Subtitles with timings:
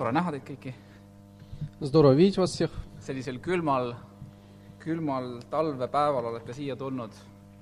[0.00, 0.72] tore näha teid kõiki
[1.80, 2.70] Здорово видеть вас всех.
[3.00, 3.94] sellisel külmal,
[4.80, 7.10] külmal talvepäeval olete siia tulnud.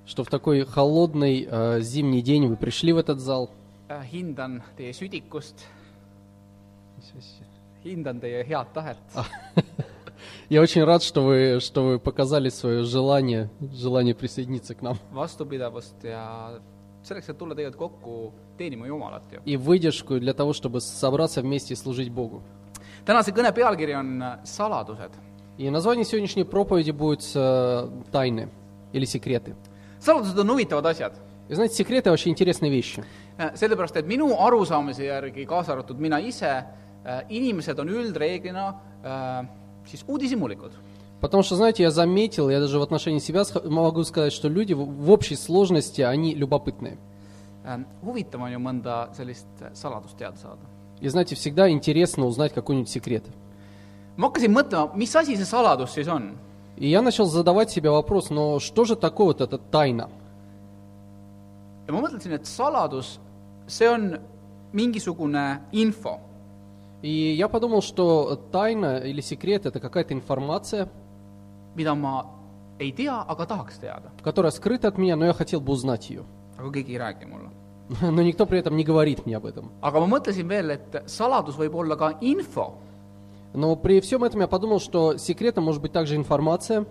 [0.07, 3.51] Что в такой холодный э, зимний день вы пришли в этот зал.
[4.13, 5.67] hindan teie südikust,
[7.85, 8.97] hindan teie head tahet
[10.49, 14.99] Я очень рад, что вы, что вы показали свое желание, желание присоединиться к нам.
[15.13, 16.61] vastupidavust ja
[17.08, 19.42] selleks , et tulla tegelikult kokku teenima Jumalat ju .
[19.46, 22.42] И выдержку для того, чтобы собраться вместе и служить Богу.
[23.06, 25.12] tänase kõne pealkiri on äh, saladused .
[25.58, 28.50] И название сегодняшней проповеди будет э, «Тайны»
[28.94, 29.56] или «Секреты».
[30.00, 31.14] saladused on huvitavad asjad ,
[31.50, 33.04] И знаете, секреты вообще интересные вещи.
[33.56, 36.64] sellepärast et minu arusaamise järgi , kaasa arvatud mina ise ,
[37.30, 39.46] inimesed on üldreeglina äh,
[39.86, 40.72] siis uudishimulikud
[41.21, 45.11] Потому что, знаете, я заметил, я даже в отношении себя могу сказать, что люди в
[45.11, 46.99] общей сложности, они любопытные.
[47.65, 50.65] Äh, huvitav on ju mõnda sellist saladust teada saada.
[51.01, 53.25] И знаете, всегда интересно узнать какой-нибудь секрет.
[54.17, 56.37] ma hakkasin mõtlema, mis asi see saladus siis on.
[56.77, 60.09] И я начал задавать себе вопрос, но что же такое вот эта тайна?
[61.87, 63.21] ja ma mõtlesin, et saladus,
[63.67, 64.19] see on
[64.73, 66.21] mingisugune info,
[67.03, 70.89] И я подумал, что тайна или секрет это какая-то информация,
[71.79, 72.25] mida ma
[72.79, 74.11] ei tea, aga tahaks teada.
[74.23, 76.25] которая скрыта от меня, но я хотел бы узнать ее.
[76.59, 77.51] aga keegi ei räägi mulle.
[78.03, 79.71] Но никто при этом не говорит мне об этом.
[79.81, 82.75] aga ma mõtlesin veel, et saladus võib olla ka info,
[83.55, 86.85] Но при всем этом я подумал, что секретом может быть также информация,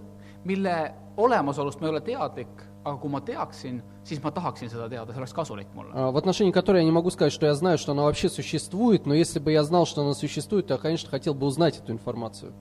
[0.43, 2.47] mille olemasolust ma ei ole teadlik,
[2.83, 5.91] aga kui ma teaksin, siis ma tahaksin seda teada, see oleks kasulik mulle.
[5.93, 9.05] а, в отношении которой я не могу сказать, что я знаю, что она вообще существует,
[9.05, 11.91] но если бы я знал, что она существует, то я, конечно, хотел бы узнать эту
[11.91, 12.53] информацию.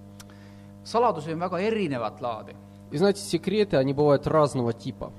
[0.85, 2.55] saladusi on väga erinevat laadi .
[2.91, 5.11] И знаете, секреты, они бывают разного типа.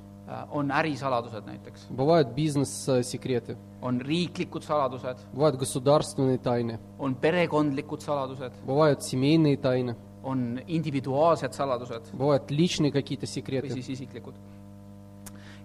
[0.50, 9.02] on ärisaladused näiteks , Бывают бизнес-секреты, on riiklikud saladused , бывают государственные тайны, on perekondlikud saladused , бывают
[9.02, 13.68] семейные тайны, on individuaalsed saladused бывают личные какие-то või секреты.
[13.70, 14.34] siis isiklikud .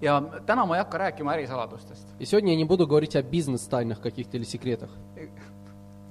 [0.01, 2.05] ja täna ma ei hakka rääkima ärisaladustest .
[2.19, 4.89] И сегодня я не буду говорить о бизнес-тайнах каких-то или секретах.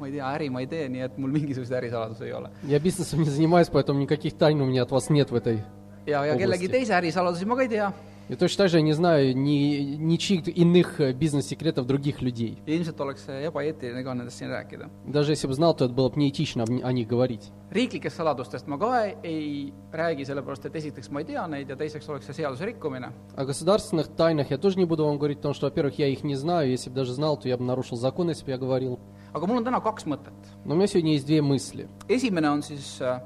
[0.01, 2.49] ma ei tea, äri ma ei tee, nii et mul mingisuguseid ärisaladusi ei ole.
[2.63, 5.61] Я бизнесом не занимаюсь, поэтому никаких тайн у меня от вас нет в этой.
[6.07, 7.93] ja, ja kellegi teise ärisaladusi ma ka ei tea.
[8.29, 12.59] И точно так же я не знаю ни, ничьих иных э, бизнес-секретов других людей.
[12.65, 14.89] ja ilmselt oleks see ebaeetiline ka nendest siin rääkida.
[15.05, 17.51] Даже если бы знал, то это было бы неэтично о них говорить.
[17.71, 22.07] riiklikest saladustest ma ka ei räägi, sellepärast et esiteks ma ei tea neid ja teiseks
[22.09, 23.11] oleks see seaduse rikkumine.
[23.35, 26.35] О государственных тайнах я тоже не буду вам говорить, потому что, во-первых, я их не
[26.35, 26.69] знаю.
[26.69, 28.99] Если бы даже знал, то я бы нарушил закон, если бы я говорил.
[29.34, 30.36] aga mul on täna kaks mõtet .
[30.64, 31.88] Но у меня сегодня есть две мысли.
[32.08, 33.20] esimene on siis äh,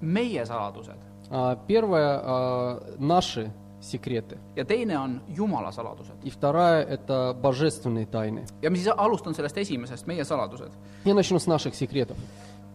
[0.00, 0.96] meie saladused
[1.30, 4.38] А, Первое а, наши секреты.
[4.56, 6.14] ja teine on Jumala saladused .
[6.24, 8.46] И вторая это божественные тайны.
[8.62, 10.72] ja ma siis alustan sellest esimesest , meie saladused .
[11.04, 12.16] Я начну с наших секретов.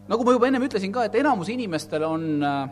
[0.08, 2.70] nagu ma juba ennem ütlesin ka , et enamus inimestel on äh,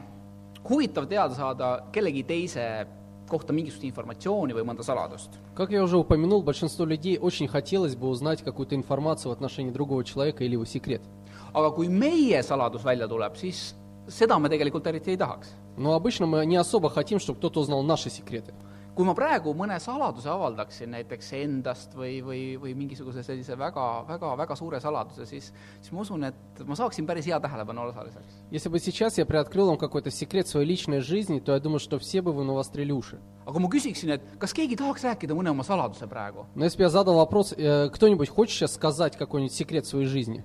[0.70, 2.86] huvitav teada saada kellegi teise
[3.29, 5.31] kohta mingisugust informatsiooni või mõnda saladust.
[5.55, 10.05] Как я уже упомянул, большинство людей очень хотелось бы узнать какую-то информацию в отношении другого
[10.05, 11.03] человека или его секрет.
[11.55, 13.75] aga kui meie saladus välja tuleb, siis
[14.09, 15.55] seda me tegelikult eriti ei tahaks.
[15.77, 18.53] Но обычно мы не особо хотим, чтобы кто-то узнал наши секреты.
[18.96, 24.34] kui ma praegu mõne saladuse avaldaksin näiteks endast või , või , või mingisuguse sellise väga , väga ,
[24.42, 28.42] väga suure saladuse , siis , siis ma usun , et ma saaksin päris hea tähelepanu osaliseks .
[28.52, 32.00] Если бы сейчас я приоткрыл вам какой-то секрет своей личной жизни, то я думаю, что
[32.00, 33.20] все бы вы навострили уши.
[33.46, 36.78] aga kui ma küsiksin , et kas keegi tahaks rääkida mõne oma saladuse praegu , Но если
[36.78, 40.44] бы я задал вопрос, э, кто-нибудь хочет сейчас сказать какой-нибудь секрет своей жизни?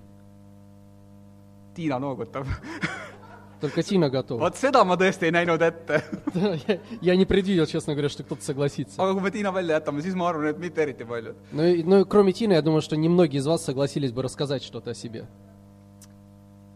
[1.74, 2.46] Tiina noogutab .
[3.61, 4.39] Только Тина готова.
[4.39, 6.03] vot seda ma tõesti ei näinud ette.
[6.67, 8.99] Я- Я не предвидел, честно говоря, что кто-то согласится.
[9.01, 11.35] aga kui me Tiina välja jätame, siis ma arvan, et mitte eriti paljud.
[11.53, 14.93] И- но кроме Тины, я думаю, что немногие из вас согласились бы рассказать что-то о
[14.95, 15.27] себе.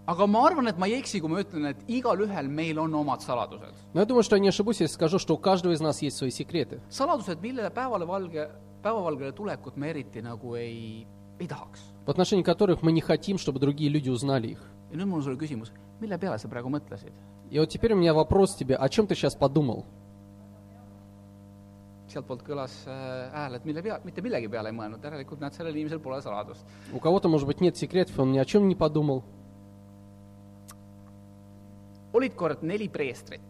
[0.07, 3.21] aga ma arvan, et ma ei eksi, kui ma ütlen, et igalühel meil on omad
[3.21, 3.73] saladused.
[3.93, 6.17] Но я думаю, что я не ошибусь, если скажу, что у каждого из нас есть
[6.17, 6.79] свои секреты.
[6.91, 8.49] saladused, millele päevale valge,
[8.83, 11.07] päevavalgele tulekut me eriti nagu ei,
[11.39, 11.79] ei tahaks.
[12.05, 14.59] в отношении которых мы не хотим, чтобы другие люди узнали их.
[14.91, 15.71] ja nüüd mul on sulle küsimus,
[16.01, 17.11] mille peale sa praegu mõtlesid?
[17.51, 19.85] И вот теперь у меня вопрос тебе, о чем ты сейчас подумал?
[22.15, 25.75] sealtpoolt kõlas äh, hääl, et mille pea, mitte millegi peale ei mõelnud, järelikult näed, sellel
[25.75, 26.63] inimesel pole saladust.
[26.93, 29.23] У кого-то, может быть, нет секретов, он ни о чем не подумал.
[32.13, 33.41] olid kord neli preestrit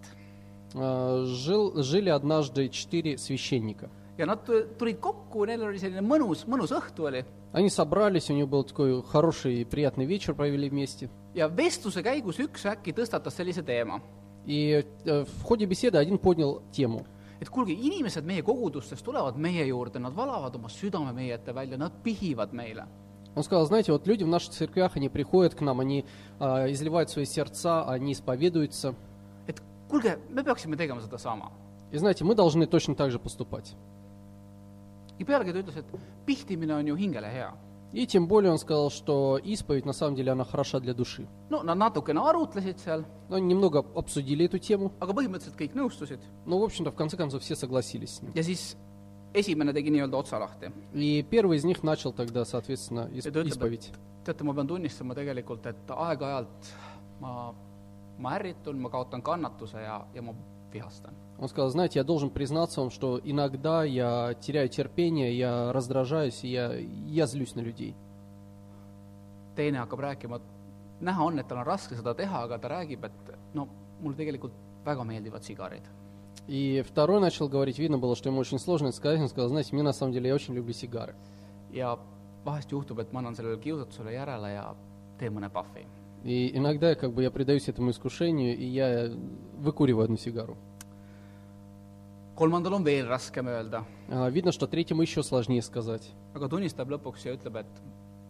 [0.78, 3.90] А, Жил, жили однажды четыре священника.
[4.18, 8.34] ja nad tu- tulid kokku, neil oli selline mõnus, mõnus õhtu oli Они собрались, у
[8.34, 11.10] них был такой хороший и приятный вечер, провели вместе.
[11.35, 14.01] ja vestluse käigus üks äkki tõstatas sellise teema ,
[14.47, 17.05] И э, в ходе беседы один поднял тему.
[17.41, 21.79] et kuulge , inimesed meie kogudustes tulevad meie juurde , nad valavad oma südame meie ette välja ,
[21.79, 22.87] nad pihivad meile .
[23.35, 26.05] Он сказал, знаете, вот люди в наших церквях, они приходят к нам, они
[26.41, 28.95] а, изливают свои сердца, они исповедуются.
[29.47, 31.51] et kuulge , me peaksime tegema sedasama .
[31.93, 33.75] И знаете, мы должны точно так же поступать.
[35.19, 35.87] ja pealegi ta ütles , et
[36.27, 37.53] pihtimine on ju hingele hea .
[37.94, 41.28] И тем более он сказал, что исповедь на самом деле она хороша для души.
[41.50, 46.20] no nad natukene arutlesid seal, Но они немного обсудили эту тему, aga põhimõtteliselt kõik nõustusid
[46.46, 48.32] но, в общем-то, в конце концов все согласились с ним.
[48.36, 48.76] ja siis
[49.34, 50.72] esimene tegi nii-öelda otsa lahti.
[50.94, 53.92] И первый из них начал тогда, соответственно, ис- Ja ta ütleb, исповедь.
[54.26, 56.74] teate, ma pean tunnistama tegelikult, et aeg-ajalt
[57.22, 57.54] ma,
[58.20, 60.34] ma ärritun, ma kaotan kannatuse ja, ja ma
[60.74, 61.14] vihastan.
[61.40, 66.74] Он сказал, знаете, я должен признаться вам, что иногда я теряю терпение, я раздражаюсь, я,
[66.74, 67.96] я злюсь на людей.
[69.56, 70.44] teine hakkab rääkima, et
[71.02, 73.68] näha on, et tal on raske seda teha, aga ta räägib, et no
[74.02, 74.54] mulle tegelikult
[74.86, 75.84] väga meeldivad sigarid.
[76.48, 79.70] И второй начал говорить, видно было, что ему очень сложно это сказать, он сказал, знаете,
[79.74, 81.16] мне на самом деле, я очень люблю сигары.
[81.72, 81.98] ja
[82.46, 84.76] vahest juhtub, et ma annan sellele kiusatusele järele ja
[85.18, 85.86] teen mõne pahvi.
[86.24, 89.12] И иногда как бы я предаюсь этому искушению, и я
[89.58, 90.58] выкуриваю одну сигару.
[92.36, 96.12] Kolmandal on veel raskem öelda, А, Видно, что третьему еще сложнее сказать.
[96.34, 97.82] aga tunnistab lõpuks ja ütleb, et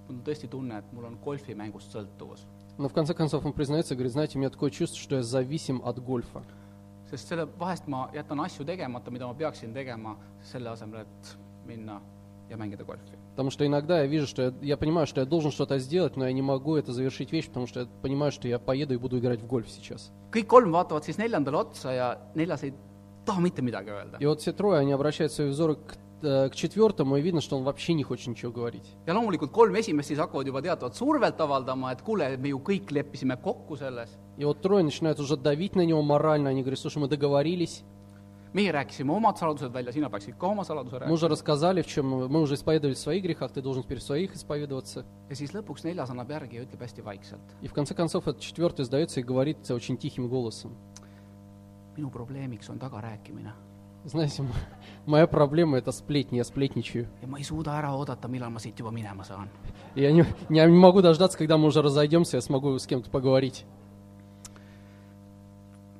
[0.07, 2.45] mul on tõesti tunne, et mul on golfimängust sõltuvus.
[2.77, 5.23] Но в конце концов он признается и говорит, знаете, у меня такое чувство, что я
[5.23, 6.43] зависим от гольфа.
[7.11, 11.37] sest selle, vahest ma jätan asju tegemata, mida ma peaksin tegema, selle asemel, et
[11.67, 12.01] minna
[12.49, 13.15] ja mängida golfi.
[13.31, 16.25] Потому что иногда я вижу, что я, я понимаю, что я должен что-то сделать, но
[16.25, 19.19] я не могу это завершить вещь, потому что я понимаю, что я поеду и буду
[19.19, 20.11] играть в гольф сейчас.
[20.31, 22.73] kõik kolm vaatavad siis neljandale otsa ja neljas ei
[23.25, 24.17] taha mitte midagi öelda.
[24.19, 27.57] И вот все трое, они обращают свои взоры к, э, к четвертому, и видно, что
[27.57, 28.95] он вообще не хочет ничего говорить.
[29.05, 32.91] ja loomulikult kolm esimest siis hakkavad juba teatavat survet avaldama, et kuule, me ju kõik
[32.91, 36.97] leppisime kokku selles, И вот трое начинают уже давить на него морально, они говорят, слушай,
[36.97, 37.83] мы договорились,
[38.53, 42.05] meie rääkisime omad saladused välja, sina peaksid ka oma saladuse мы уже рассказали, в чем
[42.07, 45.05] мы уже исповедовали в своих грехах, ты должен теперь в своих исповедоваться.
[45.29, 47.41] ja siis lõpuks neljas annab järgi ja ütleb hästi vaikselt.
[47.61, 50.77] И в конце концов этот четвертый сдается и говорит очень тихим голосом.
[51.96, 53.52] minu probleemiks on tagarääkimine
[54.06, 54.48] Знаете, м-
[55.06, 57.06] моя проблема это сплетни, я сплетничаю.
[57.22, 59.48] ja ma ei suuda ära oodata , millal ma siit juba minema saan .
[59.94, 63.10] И я не, я не могу дождаться, когда мы уже разойдемся, я смогу с кем-то
[63.10, 63.64] поговорить.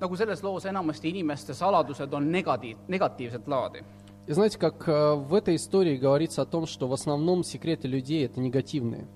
[0.00, 3.82] nagu selles loos enamasti inimeste saladused on negatiiv , negatiivset laadi .
[4.26, 8.25] И знаете, как э, в этой истории говорится о том, что в основном секреты людей
[8.25, 9.06] это негативные.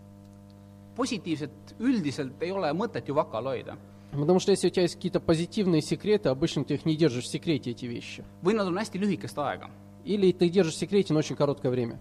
[0.97, 1.51] positiivset
[1.81, 3.77] üldiselt ei ole mõtet ju vakal hoida .
[4.12, 7.28] Потому что если у тебя есть какие-то позитивные секреты, обычно ты их не держишь в
[7.28, 8.24] секрете, эти вещи.
[8.42, 9.70] või nad on hästi lühikest aega.
[10.06, 12.00] Или ты держишь в секрете, но очень короткое время.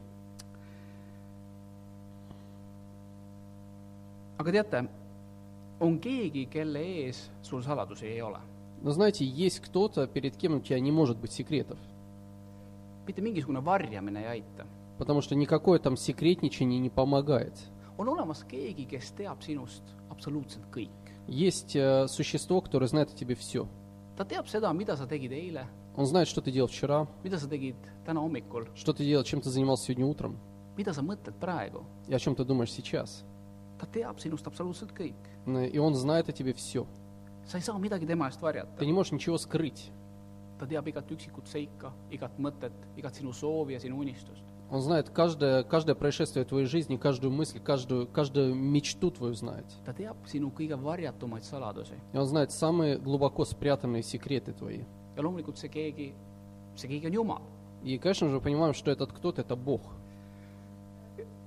[4.38, 4.88] aga teate,
[5.80, 8.40] on keegi, kelle ees sul saladusi ei ole.
[8.80, 11.78] Но знаете, есть кто-то, перед кем у тебя не может быть секретов.
[13.06, 14.66] mitte mingisugune varjamine ei aita.
[14.98, 17.54] Потому что никакое там секретничание не помогает.
[17.98, 21.07] on olemas keegi, kes teab sinust absoluutselt kõik.
[21.28, 23.68] Есть э, существо, которое знает о тебе все.
[24.16, 25.66] ta teab seda, mida sa tegid eile,
[25.96, 27.76] Он знает, что ты делал вчера, mida sa tegid
[28.06, 30.38] täna hommikul, что ты делал, чем ты занимался сегодня утром,
[30.76, 31.84] mida sa mõtled praegu.
[32.08, 33.24] и о чем ты думаешь сейчас.
[33.78, 35.14] ta teab sinust absoluutselt kõik.
[35.46, 36.86] Н- И он знает о тебе все.
[37.46, 38.86] sa ei saa midagi tema eest varjata Ты.
[38.86, 39.90] не можешь ничего скрыть.
[40.58, 44.42] ta teab igat üksikut seika, igat mõtet, igat sinu soovi ja sinu unistust.
[44.70, 49.64] Он знает каждое, каждое происшествие твоей жизни, каждую мысль, каждую, каждую мечту твою знает.
[49.86, 54.82] ta teab sinu kõige varjatumaid saladusi И он знает самые глубоко спрятанные секреты твои.
[55.16, 56.12] ja loomulikult see keegi,
[56.76, 57.42] see keegi on Jumal.
[57.82, 59.80] И, конечно же, понимаем, что этот кто-то– это Бог.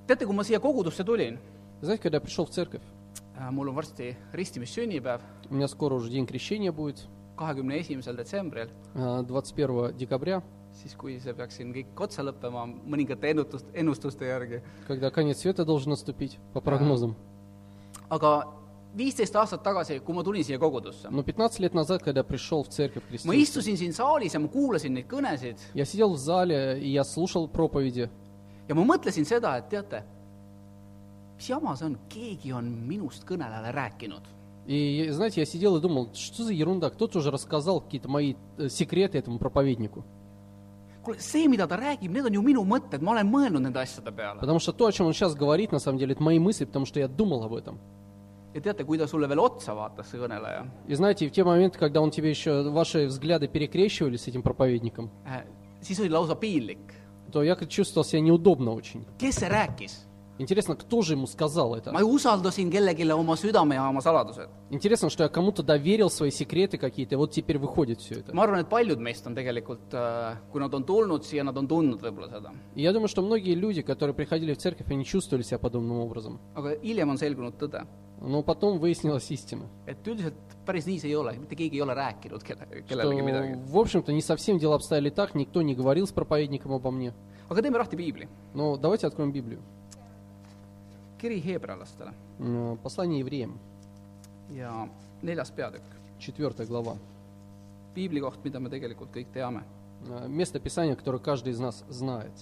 [0.08, 1.38] teate, kui ma siia kogudusse tulin,
[1.82, 2.82] Знаете, когда я пришел в церковь,
[3.52, 7.08] mul on varsti ristimissünnipäev, у меня скоро уже день крещения будет,
[7.38, 10.44] kahekümne esimesel detsembril, э, 21 декабря,
[10.74, 14.62] siis kui see peaks siin kõik otsa lõppema mõningate ennutust, ennustuste järgi.
[18.12, 18.32] aga
[18.98, 22.70] viisteist aastat tagasi, kui ma tulin siia kogudusse, Но 15 лет назад, когда пришел в
[22.70, 26.80] церковь ma христианскую, istusin siin saalis ja ma kuulasin neid kõnesid я сидел в зале,
[26.80, 28.10] и я слушал проповеди,
[28.68, 30.04] ja ma mõtlesin seda, et teate,
[31.38, 34.28] mis jama see on, keegi on minust kõnelejale rääkinud.
[34.68, 38.70] И, знаете, я сидел и думал, что за ерунда, кто-то уже рассказал какие-то мои э,
[38.70, 40.06] секреты этому проповеднику.
[41.03, 44.11] kuule , see , mida ta räägib , need on ju minu mõtted , ma olen mõelnud nende asjade
[44.13, 44.41] peale .
[44.41, 46.85] Потому что то, о чем он сейчас говорит, на самом деле, это мои мысли, потому
[46.87, 47.79] что я думал об этом.
[48.55, 51.79] ja teate , kui ta sulle veel otsa vaatas , see kõneleja , И знаете, в те моменты,
[51.79, 55.11] когда он тебе еще, ваши взгляды перекрещивались с этим проповедником,
[55.83, 56.79] siis oli lausa piinlik .
[57.33, 59.05] то я как чувствовал себя неудобно очень.
[59.19, 59.93] kes see rääkis ?
[60.42, 61.92] Интересно, кто же ему сказал это?
[61.92, 64.50] ma usaldasin kellelegi oma südame ja oma saladused.
[64.72, 68.34] Интересно, что я кому-то доверил свои секреты какие-то, и вот теперь выходит все это.
[68.34, 69.94] ma arvan, et paljud meist on tegelikult,
[70.52, 72.52] kui nad on tulnud siia, nad on tundnud võib-olla seda.
[72.76, 76.40] И я думаю, что многие люди, которые приходили в церковь, они чувствовали себя подобным образом.
[76.56, 77.86] aga hiljem on selgunud tõde,
[78.24, 81.94] Но потом выяснилась истина, et üldiselt päris nii see ei ole, mitte keegi ei ole
[81.96, 83.54] rääkinud kelle, что, kellelegi midagi.
[83.66, 87.14] в общем-то, не совсем дела обстояли так, никто не говорил с проповедником обо мне.
[87.50, 89.60] aga teeme lahti piibli, Но давайте откроем Библию.
[91.21, 93.59] kiri heebrealastele М, Послание евреям,
[94.55, 94.89] ja
[95.23, 95.83] neljas peatükk ,
[96.19, 96.97] 4 глава.
[97.95, 99.63] piibli koht , mida me tegelikult kõik teame .
[100.09, 102.33] Э, Место Писания, которое каждый из нас знает.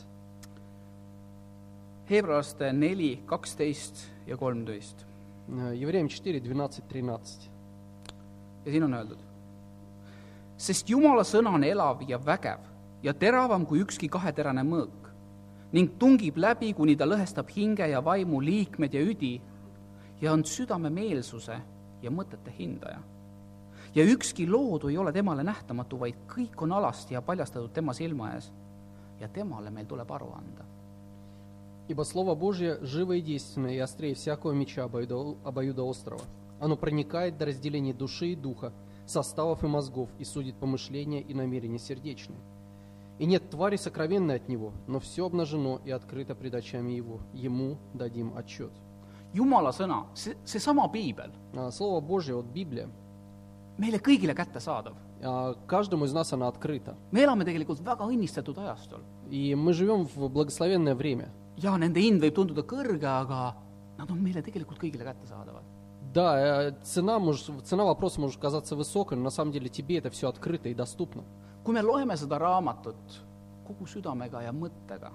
[2.11, 5.05] heebrealaste neli , kaksteist ja kolmteist
[5.49, 7.51] Э, Евреям 4, 12, 13.
[8.65, 9.19] ja siin on öeldud .
[10.57, 12.59] sest Jumala sõna on elav ja vägev
[13.03, 14.98] ja teravam kui ükski kaheterane mõõk
[15.73, 19.41] ning tungib läbi , kuni ta lõhestab hinge ja vaimu liikmed ja üdi
[20.21, 21.57] ja on südame meelsuse
[22.03, 23.01] ja mõtete hindaja .
[23.95, 28.33] ja ükski loodu ei ole temale nähtamatu , vaid kõik on alasti ja paljastatud tema silma
[28.35, 28.53] ees
[29.21, 30.65] ja temale meil tuleb aru anda .
[31.87, 36.23] Ибо Слово Божье живо и действенно, и острее всякого меча обоюдо- обоюдоострого.
[36.59, 38.73] Оно проникает до разделения души и духа,
[39.07, 42.41] составов и мозгов, и судит помышления и намерения сердечные.
[43.20, 47.20] И нет твари сокровенной от него, но все обнажено и открыто пред очами его.
[47.34, 48.72] Ему дадим отчет.
[49.34, 52.90] jumala sõna, see, seesama piibel, А, Слово Божье, вот Библия,
[53.78, 54.96] meile kõigile kättesaadav.
[55.22, 56.96] а, каждому из нас она открыта.
[57.12, 61.30] me elame tegelikult väga õnnistatud ajastul И мы живем в благословенное время.
[61.58, 63.56] ja nende hind võib tunduda kõrge, aga
[63.98, 65.64] nad on meile tegelikult kõigile kättesaadavad.
[66.14, 70.10] Да, э, цена, может, цена вопроса может казаться высокой, но на самом деле тебе это
[70.10, 71.24] все открыто и доступно.
[71.70, 73.20] Kui me loeme seda raamatut
[73.68, 75.12] kogu südamega ja mõttega,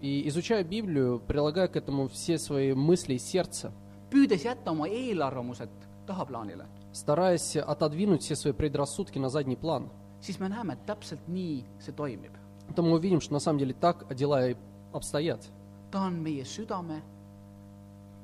[0.00, 3.72] И изучая Библию, прилагая к этому все свои мысли и сердце,
[4.10, 5.68] püüdes jätta oma eelarvamused
[6.06, 9.90] tahaplaanile, стараясь отодвинуть все свои предрассудки на задний план,
[10.22, 12.32] siis me näeme, et täpselt nii see toimib.
[12.74, 14.56] то мы увидим, что на самом деле так дела и
[14.94, 15.42] обстоят.
[15.90, 17.02] ta on meie südame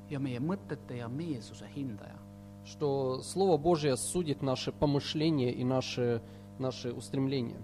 [0.08, 2.16] ja meie mõtete ja meelsuse hindaja.
[2.64, 6.20] Что Слово Божье судит наши помышления и наши,
[6.58, 7.60] наши устремления.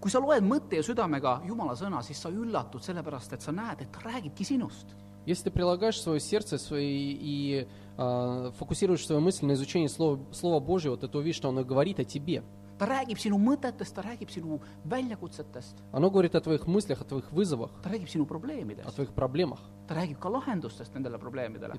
[0.00, 3.80] kui sa loed mõtte ja südamega Jumala sõna, siis sa üllatud sellepärast, et sa näed,
[3.80, 4.86] et ta räägibki sinust.
[5.26, 10.60] Если ты прилагаешь свое сердце свои, и а, фокусируешь свою мысль на изучении Слова, Слова
[10.60, 12.42] Божьего, ты увидишь, что оно говорит о тебе.
[12.78, 14.58] ta räägib sinu mõtetest, ta räägib sinu
[14.90, 15.98] väljakutsetest, ta
[17.90, 18.98] räägib sinu probleemidest,
[19.86, 21.78] ta räägib ka lahendustest nendele probleemidele.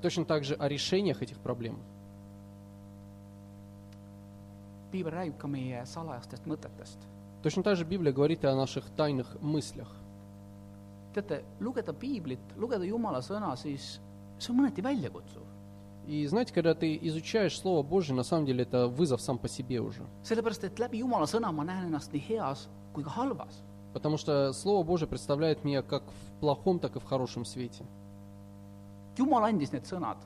[4.95, 6.99] piibel räägib ka meie salajastest mõtetest .
[7.43, 9.89] Точно так же Библия говорит и о наших тайных мыслях.
[11.15, 13.99] teate , lugeda piiblit , lugeda Jumala sõna , siis
[14.39, 15.43] see on mõneti väljakutsuv .
[16.07, 19.81] И знаете, когда ты изучаешь Слово Божье, на самом деле это вызов сам по себе
[19.81, 20.03] уже.
[20.23, 23.63] sellepärast , et läbi Jumala sõna ma näen ennast nii heas kui ka halvas .
[23.93, 27.85] Потому что Слово Божье представляет меня как в плохом, так и в хорошем свете.
[29.17, 30.17] Jumal andis need sõnad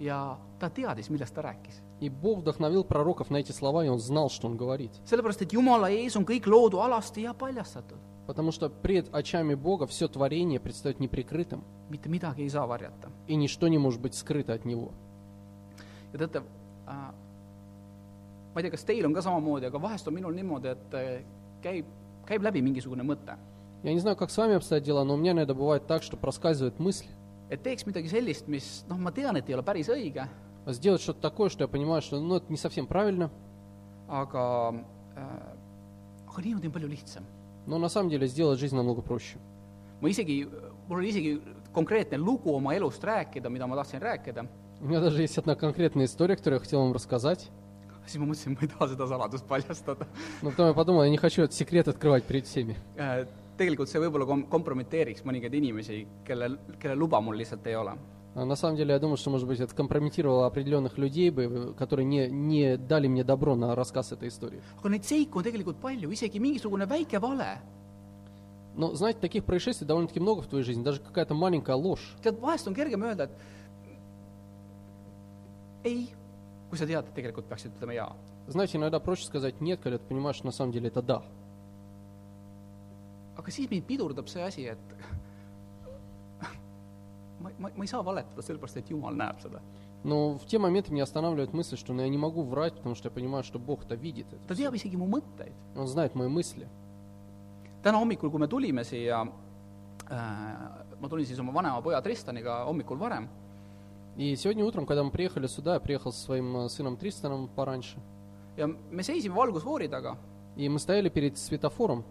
[0.00, 1.80] ja ta teadis , millest ta rääkis .
[1.99, 4.91] И Бог вдохновил пророков на эти слова, и Он знал, что Он говорит.
[5.05, 7.97] sellepärast, et Jumala ees on kõik loodu alasti ja paljastatud.
[8.27, 13.09] Потому что пред очами Бога все творение предстает неприкрытым, mitte midagi ei saa varjata.
[13.27, 14.91] и ничто не может быть скрыто от Него.
[16.13, 16.37] ja teate
[16.87, 16.91] äh,,
[18.53, 21.23] ma ei tea, kas teil on ka samamoodi, aga vahest on minul niimoodi, et äh,
[21.61, 21.85] käib,
[22.25, 23.37] käib läbi mingisugune mõte,
[23.83, 26.17] Я не знаю, как с вами обстоят дела, но у меня иногда бывает так, что
[26.17, 27.05] проскальзывает мысль
[27.49, 30.27] et teeks midagi sellist, mis noh, ma tean, et ei ole päris õige,
[30.73, 33.29] сделать что-то такое, что я понимаю, что ну, это не совсем правильно,
[34.07, 34.73] aga
[35.15, 35.55] äh,,
[36.27, 37.23] aga niimoodi on palju lihtsam.
[37.65, 39.37] но на самом деле сделать жизнь намного проще.
[40.01, 40.47] ma isegi,
[40.87, 41.41] mul oli isegi
[41.73, 44.47] konkreetne lugu oma elust rääkida, mida ma tahtsin rääkida,
[44.79, 47.49] У меня даже есть одна конкретная история, которую я хотел вам рассказать.
[48.05, 50.07] siis ma mõtlesin, ma ei taha seda saladust paljastada.
[50.41, 52.77] Но потом я подумал, я не хочу этот секрет открывать перед всеми.
[52.95, 57.97] Äh, tegelikult see võib-olla kom-, kompromiteeriks mõningaid inimesi, kellel, kelle luba mul lihtsalt ei ole.
[58.37, 61.31] А на самом деле, я думаю, что, может быть, это компрометировало определенных людей,
[61.73, 64.61] которые не, не дали мне добро на рассказ этой истории.
[68.75, 72.15] Но, знаете, таких происшествий довольно-таки много в твоей жизни, даже какая-то маленькая ложь.
[76.69, 78.11] kui sa tead, et tegelikult peaks ütlema jaa.
[78.47, 81.23] Знаете, иногда проще сказать «нет», когда ты понимаешь, что на самом деле это «да».
[83.37, 84.77] aga siis mind pidurdab see asi, et
[87.40, 89.60] ma , ma , ma ei saa valetada , sellepärast et Jumal näeb seda .
[90.04, 93.06] Но в те моменты меня останавливает мысль, что ну, я не могу врать, потому что
[93.06, 94.26] я понимаю, что Бог это видит.
[94.32, 94.64] Это ta всё.
[94.64, 95.52] teab isegi mu mõtteid .
[95.76, 96.68] Он знает мои мысли.
[97.82, 99.24] täna hommikul , kui me tulime siia
[101.00, 103.28] ma tulin siis oma vanema poja Tristaniga hommikul varem
[104.16, 107.98] И сегодня утром, когда мы приехали сюда, я приехал со своим э, сыном Тристаном пораньше,
[108.56, 110.16] ja me seisime valgusfoori taga ,
[110.56, 112.04] и мы стояли перед светофором,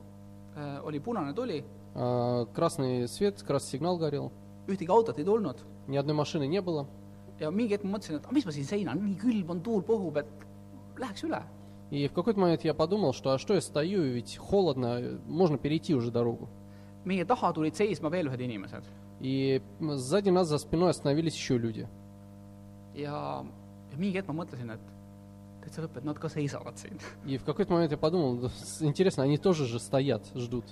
[0.84, 4.32] oli punane tuli , а, красный свет, красный сигнал горел,
[4.69, 5.57] Ühtegi autot ei tulnud
[5.89, 6.87] ни одной машины не было.
[7.41, 9.83] ja mingi hetk ma mõtlesin, et aga mis ma siin seinan, nii külm on, tuul
[9.83, 10.27] puhub, et
[10.99, 11.43] läheks üle.
[11.91, 15.57] И в какой-то момент я подумал, что а что я стою, ведь холодно, э, можно
[15.59, 16.49] перейти уже дорогу.
[17.05, 18.83] meie taha tulid seisma veel ühed inimesed
[19.21, 21.87] И сзади нас за спиной остановились еще люди.
[22.95, 23.45] ja,
[23.93, 24.81] ja mingi hetk ma mõtlesin, et
[25.63, 26.99] täitsa lõpp, et nad ka seisavad siin.
[27.27, 30.65] И в какой-то момент я подумал, «Да, с- интересно, они тоже же стоят, ждут.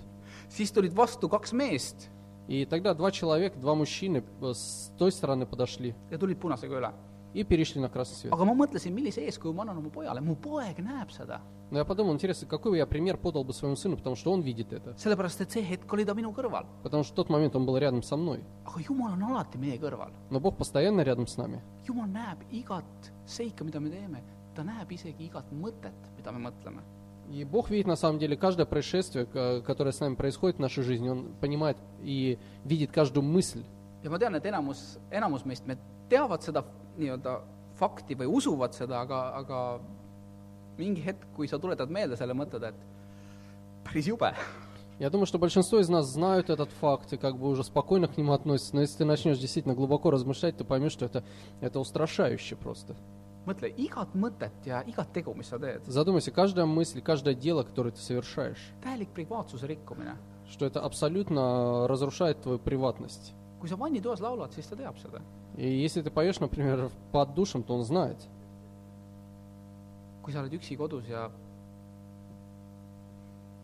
[0.48, 2.08] siis tulid vastu kaks meest
[2.47, 6.93] И тогда два человека, два мужчины э, с той стороны подошли ja tulid punasega üle .
[7.33, 8.33] и перешли на красный свет.
[8.33, 11.41] aga ma mõtlesin , millise eeskuju ma annan oma pojale , mu poeg näeb seda .
[11.69, 14.41] Но я подумал, интересно, какой бы я пример подал бы своему сыну, потому что он
[14.41, 14.95] видит это.
[14.97, 16.65] sellepärast , et see hetk oli ta minu kõrval .
[16.81, 18.43] Потому что в тот момент он был рядом со мной.
[18.65, 20.11] aga Jumal on alati meie kõrval .
[20.31, 21.61] Но Бог постоянно рядом с нами.
[21.87, 24.23] Jumal näeb igat seika , mida me teeme ,
[24.55, 26.81] ta näeb isegi igat mõtet , mida me mõtleme .
[27.30, 29.26] И Бог видит на самом деле каждое происшествие,
[29.62, 31.08] которое с нами происходит в нашей жизни.
[31.08, 33.64] Он понимает и видит каждую мысль.
[34.04, 35.78] ja ma tean, et enamus, enamus meist, me
[36.12, 36.60] teavad seda
[36.98, 37.38] nii-öelda
[37.78, 39.60] fakti või usuvad seda, aga, aga
[40.78, 42.84] mingi hetk, kui sa tuletad meelde selle, mõtled, et
[43.88, 44.34] päris jube.
[45.00, 48.16] Я думаю, что большинство из нас знают этот факт и как бы уже спокойно к
[48.16, 48.76] нему относятся.
[48.76, 51.24] Но если ты начнешь действительно глубоко размышлять, то поймешь, что это,
[51.60, 52.94] это устрашающе просто.
[53.46, 55.82] Mõtle igat mõtet ja igat tegu, mis sa teed.
[55.86, 60.16] Задумайся, каждая мысль, каждое дело, которое ты совершаешь, täielik privaatsuse rikkumine.
[60.48, 63.32] что это абсолютно разрушает твою приватность.
[63.60, 65.22] kui sa vannitoas laulad, siis ta teab seda.
[65.56, 68.18] И если ты поешь, например, под душем, то он знает.
[70.22, 71.30] kui sa oled üksi kodus ja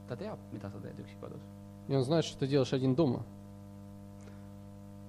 [0.08, 1.40] ta teab, mida sa teed üksi kodus.
[1.88, 3.24] И он знает, что ты делаешь один дома.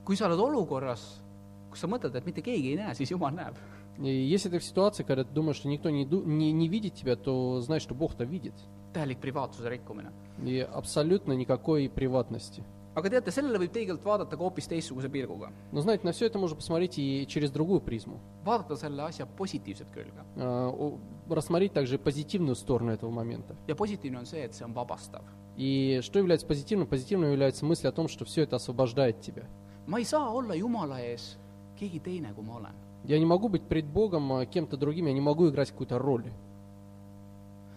[0.04, 1.22] kui sa oled olukorras,
[1.70, 3.56] kus sa mõtled, et mitte keegi ei näe, siis Jumal näeb.
[4.02, 7.16] И если ты в ситуации, когда ты думаешь, что никто не, не, не видит тебя,
[7.16, 8.54] то знай, что Бог-то видит.
[8.94, 10.12] täielik privaatsuse rikkumine.
[10.44, 12.64] И абсолютно никакой приватности.
[12.94, 15.52] aga teate, sellele võib tegelikult vaadata ka hoopis teistsuguse pilguga.
[15.72, 18.20] Но знаете, на все это можно посмотреть и через другую призму.
[18.44, 20.12] vaadata selle asja positiivset külge.
[20.36, 20.98] О-
[21.30, 23.56] рассмотреть также позитивную сторону этого момента.
[23.68, 25.24] ja positiivne on see, et see on vabastav.
[25.56, 26.86] И что является позитивным?
[26.88, 29.46] Позитивным является мысль о том, что все это освобождает тебя.
[29.88, 31.38] ma ei saa olla Jumala ees
[31.78, 32.76] keegi teine, kui ma olen.
[33.04, 36.32] Я не могу быть пред Богом а, кем-то другим, я не могу играть какую-то роль.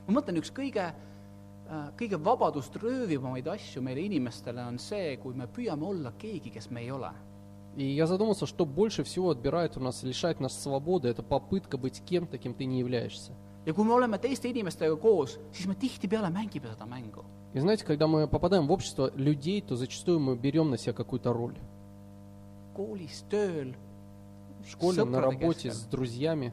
[0.06, 0.90] ma mõtlen, üks kõige,
[1.96, 6.82] kõige vabadust röövivamaid asju meile inimestele on see, kui me püüame olla keegi, kes me
[6.82, 7.12] ei ole.
[7.76, 12.02] И я задумался, что больше всего отбирает у нас, лишает нас свободы, это попытка быть
[12.04, 13.32] кем-то, кем ты не являешься.
[13.66, 17.24] ja kui me oleme teiste inimestega koos, siis me tihtipeale mängime seda mängu.
[17.54, 21.32] И знаете, когда мы попадаем в общество людей, то зачастую мы берем на себя какую-то
[21.32, 21.56] роль.
[22.74, 23.74] koolis, tööl,
[24.64, 25.72] В школе, на работе, keskel.
[25.72, 26.52] с друзьями.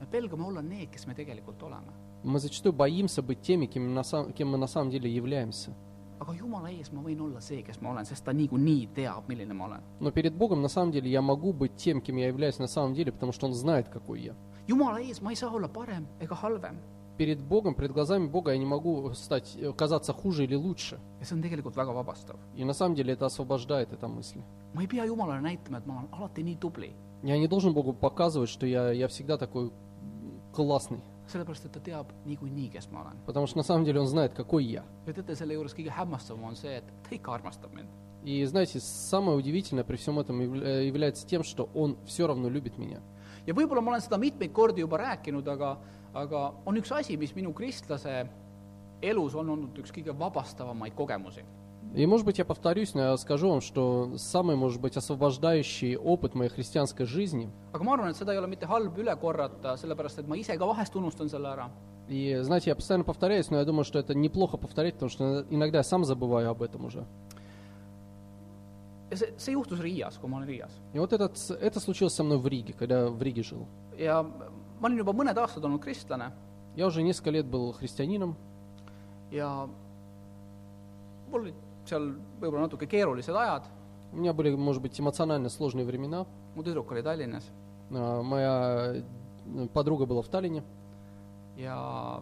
[0.00, 1.92] me pelgame olla need, kes me tegelikult oleme.
[2.24, 5.72] Мы зачастую боимся быть теми, кем, на сам- кем мы на самом деле являемся.
[6.20, 9.54] aga Jumala ees ma võin olla see, kes ma olen, sest ta niikuinii teab, milline
[9.54, 9.80] ma olen.
[10.00, 12.94] Но перед Богом на самом деле я могу быть тем, кем я являюсь на самом
[12.94, 14.34] деле, потому что Он знает, какой я.
[14.66, 16.76] Jumala ees ma ei saa olla parem ega halvem.
[17.18, 20.98] Перед Богом, перед глазами Бога я не могу стать, э, казаться хуже или лучше.
[21.20, 22.36] ja see on tegelikult väga vabastav.
[22.56, 24.40] И на самом деле это освобождает, эта мысль.
[24.74, 26.92] ma ei pea Jumalale näitama, et ma olen alati nii tubli,
[27.24, 29.72] Я не должен Богу показывать, что я, я всегда такой
[30.52, 33.16] классный, sellepärast et ta teab niikuinii, kes ma olen.
[33.26, 34.84] потому что на самом деле Он знает, какой я.
[35.06, 37.88] ja teate, selle juures kõige hämmastavam on see, et ta ikka armastab mind.
[38.24, 42.48] И знаете, самое удивительное при всем этом явля- э, является тем, что Он все равно
[42.48, 43.00] любит меня.
[43.46, 45.78] ja võib-olla ma olen seda mitmeid kordi juba rääkinud, aga,
[46.13, 48.27] aga on üks asi , mis minu kristlase
[49.01, 51.43] elus on olnud üks kõige vabastavamaid kogemusi .
[51.95, 56.33] И, может быть, я повторюсь, но я скажу вам, что самый, может быть, освобождающий опыт
[56.33, 60.17] моей христианской жизни, aga ma arvan , et seda ei ole mitte halb üle korrata , sellepärast
[60.19, 61.69] et ma ise ka vahest unustan selle ära .
[62.09, 65.79] и, знаете, я постоянно повторяюсь, но я думаю, что это неплохо повторять, потому что иногда
[65.79, 67.05] я сам забываю об этом уже.
[69.11, 70.71] ja see , see juhtus Riias , kui ma olin Riias .
[70.93, 73.67] И вот этот, это случилось со мной в Риге, когда я в Риге жил.
[73.97, 74.25] ja
[74.79, 76.31] ma olin juba mõned aastad olnud kristlane
[76.75, 78.35] Я уже несколько лет был христианином,
[79.31, 79.69] ja
[81.29, 83.63] mul olid seal võib-olla natuke keerulised ajad ,
[84.13, 86.25] у меня были, может быть, эмоционально сложные времена.
[86.55, 87.43] mu tüdruk oli Tallinnas
[87.91, 89.03] А, Моя
[89.73, 90.63] подруга была в Таллине,
[91.57, 92.21] ja ,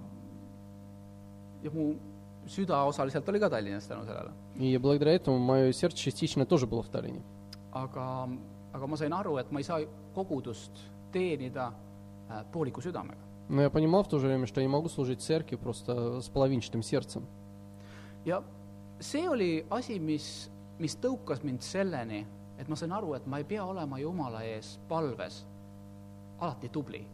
[1.64, 1.96] ja mu
[2.48, 4.32] süda osaliselt oli ka Tallinnas tänu sellele .
[4.58, 7.22] и благодаря этому мое сердце частично тоже было в Таллине.
[7.72, 8.28] aga ,
[8.74, 9.80] aga ma sain aru , et ma ei saa
[10.14, 10.72] kogudust
[11.14, 11.85] teenida äh,
[12.52, 13.22] pooliku südamega .
[13.50, 16.30] Но я понимал в то же время, что я не могу служить церкви просто с
[16.30, 17.26] половинчатым сердцем.
[18.26, 18.44] ja
[19.00, 22.26] see oli asi , mis , mis tõukas mind selleni ,
[22.60, 25.46] et ma sain aru , et ma ei pea olema Jumala ees palves
[26.40, 27.06] alati tubli .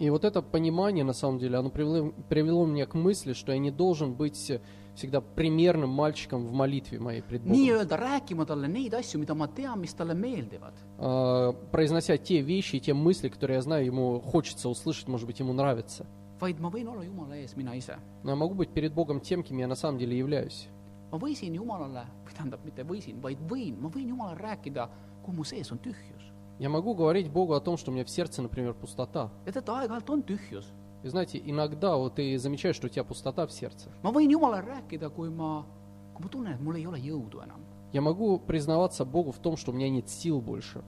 [0.00, 3.58] И вот это понимание, на самом деле, оно привело, привело меня к мысли, что я
[3.58, 4.50] не должен быть
[4.94, 7.52] всегда примерным мальчиком в молитве моей пред Богом.
[7.56, 10.72] nii-öelda rääkima talle neid asju, mida ma tean, mis talle meeldivad.
[10.98, 15.38] А, произнося те вещи и те мысли, которые я знаю, ему хочется услышать, может быть,
[15.38, 16.06] ему нравится.
[16.40, 17.98] vaid ma võin olla Jumala ees mina ise.
[18.22, 20.68] Но я могу быть перед Богом тем, кем я на самом деле являюсь.
[21.12, 24.88] ma võisin Jumalale, või tähendab, mitte võisin, vaid võin, ma võin Jumalale rääkida,
[25.22, 26.19] kui mu sees on tühjus.
[26.60, 29.30] Я могу говорить Богу о том, что у меня в сердце, например, пустота.
[29.46, 30.66] ja teate, aeg-ajalt on tühjus.
[31.02, 33.88] И знаете, иногда вот ты замечаешь, что у тебя пустота в сердце.
[34.02, 35.64] ma võin Jumalale rääkida, kui ma,
[36.12, 37.64] kui ma tunnen, et mul ei ole jõudu enam.
[37.94, 40.84] Я могу признаваться Богу в том, что у меня нет сил больше.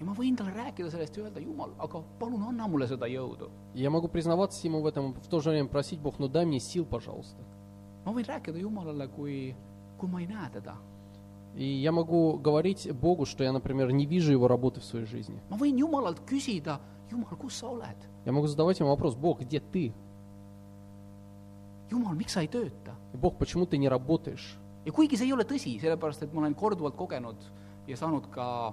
[0.00, 3.48] ja ma võin talle rääkida sellest ja öelda, Jumal, aga palun anna mulle seda jõudu.
[3.74, 6.44] И Я могу признаваться Ему в этом, в то же время просить Бог, ну дай
[6.44, 7.40] мне сил, пожалуйста.
[8.04, 9.54] ma võin rääkida Jumalale, kui,
[9.98, 10.74] kui ma ei näe teda.
[11.55, 15.41] И я могу говорить Богу, что я, например, не вижу Его работы в своей жизни.
[15.49, 17.97] ma võin Jumalalt küsida , Jumal , kus sa oled ?
[18.25, 19.93] Я могу задавать Ему вопрос, Бог, где ты?
[21.89, 22.93] Jumal , miks sa ei tööta ?
[23.13, 24.57] И, Бог, почему ты не работаешь?
[24.87, 27.41] ja kuigi see ei ole tõsi , sellepärast et ma olen korduvalt kogenud
[27.89, 28.71] ja saanud ka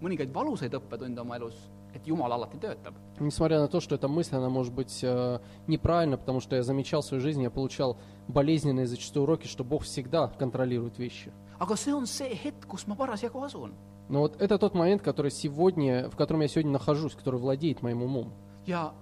[0.00, 1.58] mõningaid valusaid õppetunde oma elus ,
[1.97, 2.93] et Jumal alati töötab.
[3.19, 7.01] Несмотря на то, что эта мысль, она может быть э, неправильна, потому что я замечал
[7.01, 11.31] в своей жизни, я получал болезненные зачастую уроки, что Бог всегда контролирует вещи.
[11.59, 13.73] aga see on see hetk, kus ma parasjagu asun.
[14.09, 18.03] Но вот это тот момент, который сегодня, в котором я сегодня нахожусь, который владеет моим
[18.03, 18.31] умом.
[18.65, 18.93] ja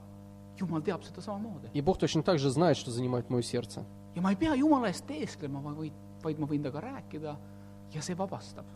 [0.57, 1.69] Jumal teab seda samamoodi.
[1.73, 3.85] И Бог точно так же знает, что занимает мое сердце.
[4.15, 5.91] ja ma ei pea Jumala eest teesklema, vaid,
[6.23, 7.35] vaid ma võin temaga rääkida.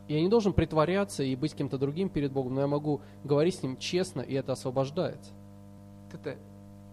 [0.07, 3.63] Я не должен притворяться и быть кем-то другим перед Богом, но я могу говорить с
[3.63, 5.19] Ним честно, и это освобождает.
[6.09, 6.37] teate,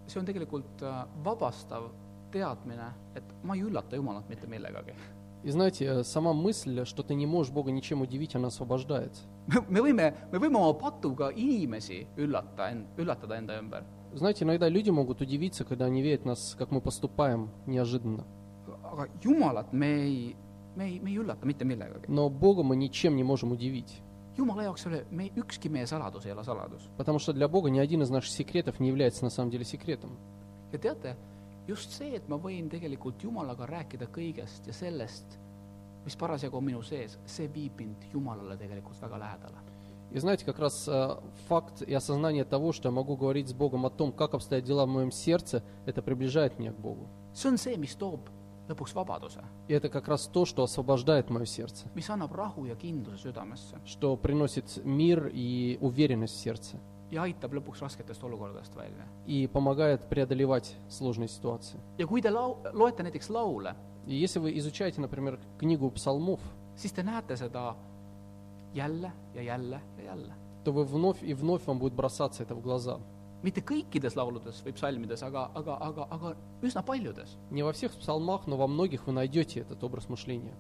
[0.07, 1.91] see on tegelikult äh, vabastav
[2.33, 4.95] teadmine, et ma ei üllata Jumalat mitte millegagi.
[5.43, 9.13] И знаете, э, сама мысль, что ты не можешь Бога ничем удивить, она освобождает.
[9.69, 13.85] me võime, me võime oma patuga inimesi üllata, üllatada enda ümber.
[14.13, 18.25] Знаете, иногда люди могут удивиться, когда они видят нас, как мы поступаем неожиданно.
[18.83, 20.37] aga Jumalat me ei,
[20.77, 22.07] me ei, me ei üllata mitte millegagi.
[22.09, 24.03] Но Бога мы ничем не можем удивить.
[24.37, 26.89] Jumala jaoks ei ole, me, ükski meie saladus ei ole saladus.
[26.97, 30.19] Потому что для Бога ни один из наших секретов не является на самом деле секретом.
[30.73, 31.17] ja teate,
[31.67, 35.39] just see, et ma võin tegelikult Jumalaga rääkida kõigest ja sellest,
[36.05, 39.63] mis parasjagu on minu sees, see viib mind Jumalale tegelikult väga lähedale.
[40.13, 41.17] И знаете, как раз э,
[41.49, 44.87] факт и осознание того, что я могу говорить с Богом о том, как обстоят дела
[44.87, 47.09] в моем сердце, это приближает меня к Богу.
[47.35, 48.21] see on see, mis toob
[48.69, 52.77] lõpuks vabaduse, И это как раз то, что освобождает мое сердце, mis annab rahu ja
[52.77, 56.77] kindluse südamesse что приносит мир и уверенность в сердце
[57.11, 59.07] ja aitab lõpuks rasketest olukordadest välja.
[59.27, 61.79] и помогает преодолевать сложные ситуации.
[61.99, 63.75] ja kui te lau-, loete näiteks laule,
[64.07, 66.41] И если вы изучаете, например, книгу псалмов,
[66.77, 67.75] siis te näete seda
[68.75, 70.33] jälle ja jälle ja jälle.
[70.65, 72.99] то вы вновь и вновь вам будет бросаться это в глаза.
[73.43, 77.37] Mitte kõikides lauludes või psalmides, aga, aga, aga, aga üsna paljudes.
[77.51, 80.55] Не во всех псалмах, но во многих вы найдете этот образ мышления.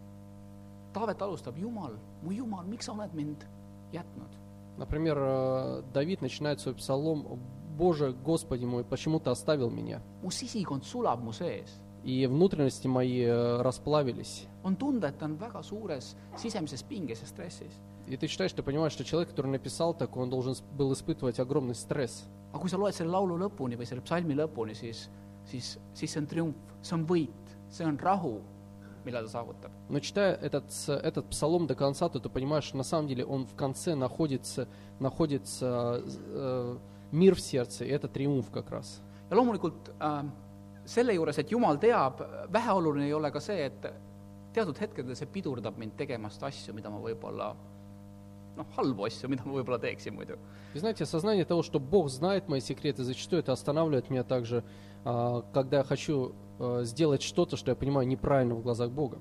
[0.92, 3.44] Taavet alustab Jumal, mu Jumal, miks sa oled mind
[3.92, 4.32] jätnud?
[4.76, 7.40] Например, э, Давид начинает свой псалом
[7.76, 11.68] «Боже, Господи мой, почему ты оставил меня?» mu sisikond sulab mu sees.
[12.04, 14.46] И внутренности мои э, расплавились.
[14.62, 17.72] on tunda, et ta on väga suures sisemises pinges ja stressis.
[18.06, 21.74] И ты читаешь, ты понимаешь, что человек, который написал такое, он должен был испытывать огромный
[21.74, 22.24] стресс.
[22.55, 25.09] aga kui sa loed selle laulu lõpuni või selle psalmi lõpuni , siis ,
[25.45, 28.41] siis , siis see on triumf , see on võit , see on rahu ,
[29.05, 29.71] mille ta saavutab .
[29.89, 33.25] Но читая этот, с- этот псалом до конца, то ты понимаешь, что на самом деле
[33.25, 34.67] он в конце находится,
[34.99, 36.77] находится э,
[37.11, 39.01] мир в сердце, и это триумф как раз.
[39.29, 40.25] ja loomulikult äh,
[40.85, 42.19] selle juures , et Jumal teab ,
[42.51, 43.93] väheoluline ei ole ka see , et
[44.53, 47.55] teatud hetkedel see pidurdab mind tegemast asju , mida ma võib-olla
[48.56, 50.38] noh, halbu asju, mida ma võib-olla teeksin muidu.
[50.74, 54.64] Знаете, осознание того, что Бог знает мои секреты, зачастую это останавливает меня также,
[55.04, 59.18] а, когда я хочу а, сделать что-то, что я понимаю неправильно в глазах Бога.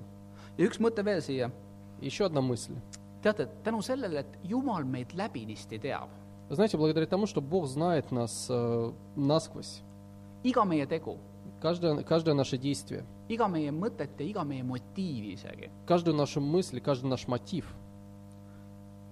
[0.58, 1.52] ja üks mõte veel siia,
[2.00, 2.74] Еще одна мысль.
[3.22, 6.08] teate, tänu sellele, et Jumal meid läbinisti teab,
[6.48, 9.82] знаете, благодаря тому, что Бог знает нас э, насквозь,
[10.44, 11.18] iga meie tegu,
[11.60, 16.80] каждое, каждое наше действие, iga meie mõtet ja iga meie motiivi isegi, каждую нашу мысль,
[16.80, 17.66] каждый наш мотив,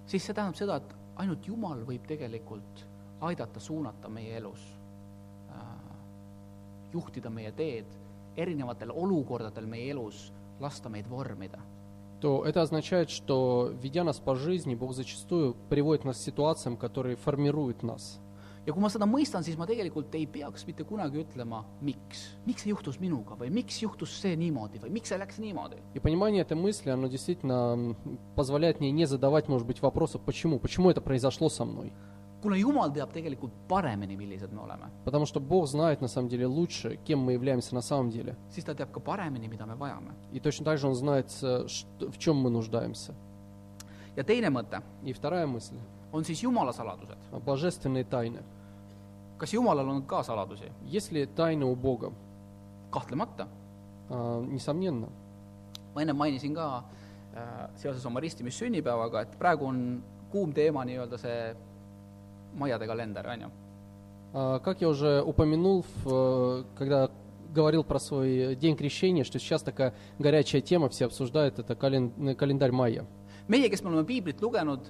[0.06, 2.84] siis see tähendab seda , et ainult Jumal võib tegelikult
[3.20, 4.62] aidata suunata meie elus
[5.52, 5.90] äh, ,
[6.92, 7.98] juhtida meie teed
[8.36, 11.60] erinevatel olukordadel meie elus , lasta meid vormida .
[12.20, 17.16] то это означает, что, ведя нас по жизни, Бог зачастую приводит нас к ситуациям, которые
[17.16, 18.20] формируют нас.
[18.66, 22.36] ja kui ma seda mõistan , siis ma tegelikult ei peaks mitte kunagi ütlema , miks .
[22.46, 25.76] miks see juhtus minuga või miks juhtus see niimoodi või miks see läks niimoodi .
[25.94, 27.96] И понимание этой мысли, оно действительно м,
[28.36, 31.92] позволяет мне не задавать, может быть, вопросов, почему, почему это произошло со мной.
[32.42, 36.46] kuna Jumal teab tegelikult paremini , millised me oleme , Потому что Бог знает на самом деле
[36.46, 38.34] лучше, кем мы являемся на самом деле.
[38.50, 40.12] siis ta teab ka paremini , mida me vajame .
[40.32, 43.14] И точно так же Он знает, э, что- в чем мы нуждаемся.
[44.16, 45.76] ja teine mõte И вторая мысль
[46.14, 48.42] on siis Jumala saladused . – божественные тайны.
[49.38, 50.70] kas Jumalal on ka saladusi ?
[50.86, 52.12] Есть ли тайны у Бога?
[52.90, 53.46] kahtlemata .
[54.08, 55.08] А, Несомненно.
[55.94, 56.84] ma enne mainisin ka
[57.34, 61.54] äh, seoses oma ristimissünnipäevaga , et praegu on kuum teema nii-öelda see
[62.58, 63.50] maiade kalender , on ju .
[64.34, 67.10] А, Как я уже упомянул, в, э, когда
[67.54, 72.72] говорил про свой день крещения, что сейчас такая горячая тема, все обсуждают, это кален- календарь
[72.72, 73.04] майя.
[73.48, 74.80] meie , kes me oleme piiblit lugenud ,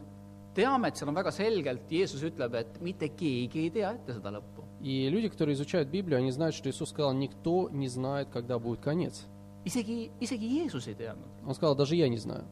[0.56, 4.32] teame, et seal on väga selgelt, Jeesus ütleb, et mitte keegi ei tea ette seda
[4.34, 4.64] lõppu.
[4.82, 8.82] И люди, которые изучают Библию, они знают, что Иисус сказал, никто не знает, когда будет
[8.82, 9.26] конец.
[9.66, 11.30] isegi, isegi Jeesus ei teadnud.
[11.46, 12.46] Он сказал, даже я не знаю.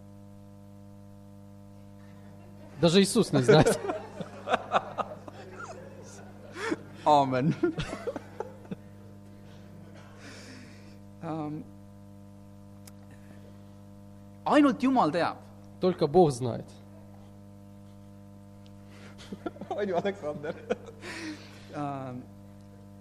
[2.81, 3.79] Даже Иисус не знает.
[7.05, 7.53] aamen
[11.21, 11.63] um,.
[14.45, 15.37] ainult Jumal teab.
[15.79, 16.65] Только Бог знает.
[19.69, 20.55] On ju, Aleksander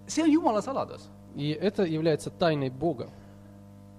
[0.07, 3.09] see on Jumala saladus, И это является тайной Бога.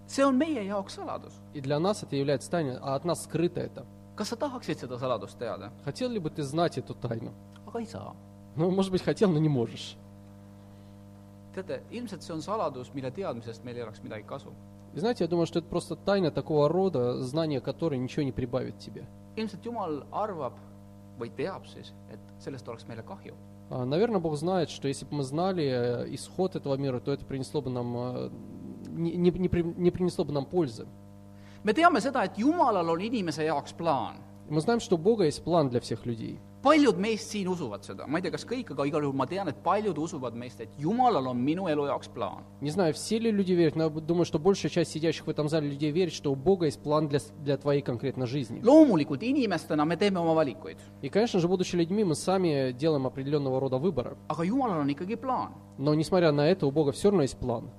[0.07, 1.33] see on meie jaoks saladus.
[1.53, 3.85] И для нас это является тайной, а от нас скрыто это.
[4.15, 5.71] kas sa tahaksid seda saladust teada?
[5.85, 7.33] Хотел ли бы ты знать эту тайну?
[7.65, 8.13] aga ei saa.
[8.55, 9.97] Ну, может быть, хотел, но не можешь.
[11.55, 14.51] teate, ilmselt see on saladus, mille teadmisest meil ei oleks midagi kasu.
[14.93, 18.77] И знаете, я думаю, что это просто тайна такого рода, знание которой ничего не прибавит
[18.77, 19.05] тебе.
[19.35, 20.53] ilmselt Jumal arvab
[21.19, 23.33] või teab siis, et sellest oleks meile kahju.
[23.69, 27.25] А, Наверное, Бог знает, что если бы мы знали э, исход этого мира, то это
[27.25, 28.29] принесло бы нам, э,
[28.89, 30.85] не, не- не при- не принесло бы нам пользы.
[31.63, 34.15] me teame seda, et Jumalal on inimese jaoks plaan.
[34.49, 36.39] Мы знаем, что у Бога есть план для всех людей.
[36.63, 39.47] Paljud meist siin usuvad seda, ma ei tea, kas kõik, aga igal juhul ma tean,
[39.51, 42.43] et paljud usuvad meist, et Jumalal on minu elu jaoks plaan.
[42.61, 45.69] Не знаю, все ли люди верят, но думаю, что большая часть сидящих в этом зале
[45.69, 48.61] людей верит, что у Бога есть план для, для твоей конкретно жизни.
[48.61, 53.59] loomulikult inimestena me teeme oma valikuid, И, конечно же, будучи людьми, мы сами делаем определенного
[53.59, 54.15] рода выборы.
[54.29, 55.51] aga Jumalal on ikkagi plaan.
[55.77, 57.69] Но, несмотря на это, у Бога все равно есть план.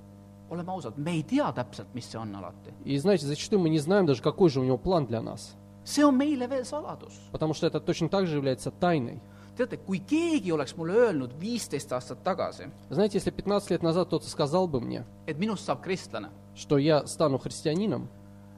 [0.47, 2.71] oleme ausad, me ei tea täpselt, mis see on alati.
[2.85, 5.55] И, знаете, зачастую мы не знаем даже, какой же у него план для нас.
[5.84, 7.12] see on meile veel saladus .
[7.32, 9.20] Потому что это точно так же является тайной.
[9.56, 14.28] teate , kui keegi oleks mulle öelnud viisteist aastat tagasi , Знаете, если 15 лет назад кто-то
[14.28, 18.08] сказал бы мне, et minust saab kristlane , что я стану христианином,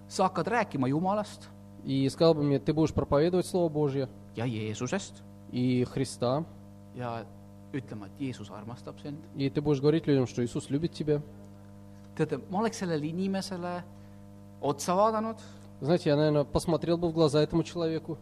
[0.08, 1.48] sa hakkad rääkima Jumalast
[1.84, 5.14] и сказал бы мне, ты будешь проповедовать Слово Божье ja Jeesusest
[5.50, 6.44] и Христа,
[6.94, 7.24] ja
[7.72, 9.18] ütlema , et Jeesus armastab sind .
[9.34, 11.20] и ты будешь говорить людям, что Иисус любит тебя.
[12.16, 13.82] teate , ma oleks sellele inimesele
[14.60, 15.36] otsa vaadanud
[15.81, 18.17] Знаете, я, наверное, посмотрел бы в глаза этому человеку,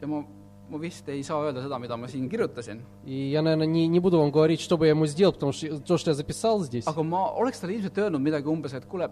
[0.00, 0.24] ja ma,
[0.70, 3.98] ma vist ei saa öelda seda, mida ma siin kirjutasin, и я, наверное, не, не
[4.00, 6.86] буду вам говорить, что бы я ему сделал, потому что то, что я записал здесь,
[6.86, 9.10] aga ma oleks talle ilmselt öelnud midagi umbes, et kuule,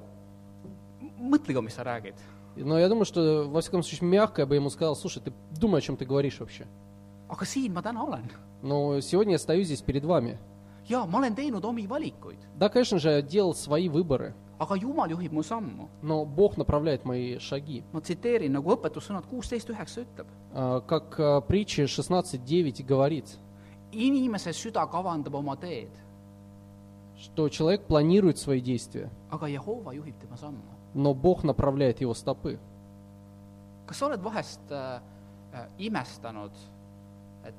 [1.19, 2.15] mõtle ka, mis sa räägid.
[2.57, 5.79] но я думаю, что, во всяком случае, мягко я бы ему сказал, слушай, ты думай,
[5.79, 6.67] о чем ты говоришь вообще.
[7.29, 8.31] aga siin ma täna olen.
[8.63, 10.39] Но сегодня я стою здесь перед вами.
[10.89, 15.11] jaa, ma olen teinud omi valikuid, Да, конечно же, я делал свои выборы, aga Jumal
[15.11, 15.89] juhib mu sammu.
[16.03, 17.83] но Бог направляет мои шаги.
[17.93, 20.27] ma tsiteerin, nagu õpetussõnad kuusteist üheksa ütleb.
[20.55, 23.39] А, Как а, притча 16.9 говорит,
[23.93, 25.91] inimese süda kavandab oma teed,
[27.19, 30.63] что человек планирует свои действия, aga Jehova juhib tema sammu.
[30.95, 32.59] но Бог направляет его стопы.
[33.87, 35.01] kas sa oled vahest äh,
[35.53, 36.51] äh, imestanud,
[37.45, 37.55] et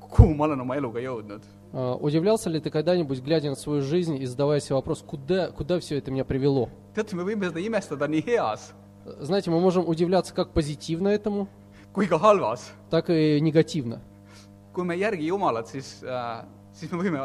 [0.00, 1.42] kuhu ma olen oma eluga jõudnud?
[1.72, 5.80] А, Удивлялся ли ты когда-нибудь, глядя на свою жизнь и задавая себе вопрос, куда, куда
[5.80, 6.68] все это меня привело?
[6.94, 8.72] heas
[9.20, 11.48] Знаете, мы можем удивляться как позитивно этому,
[12.90, 14.00] так и негативно.
[14.72, 17.20] kui me ei järgi Jumalat, siis äh,, siis me võime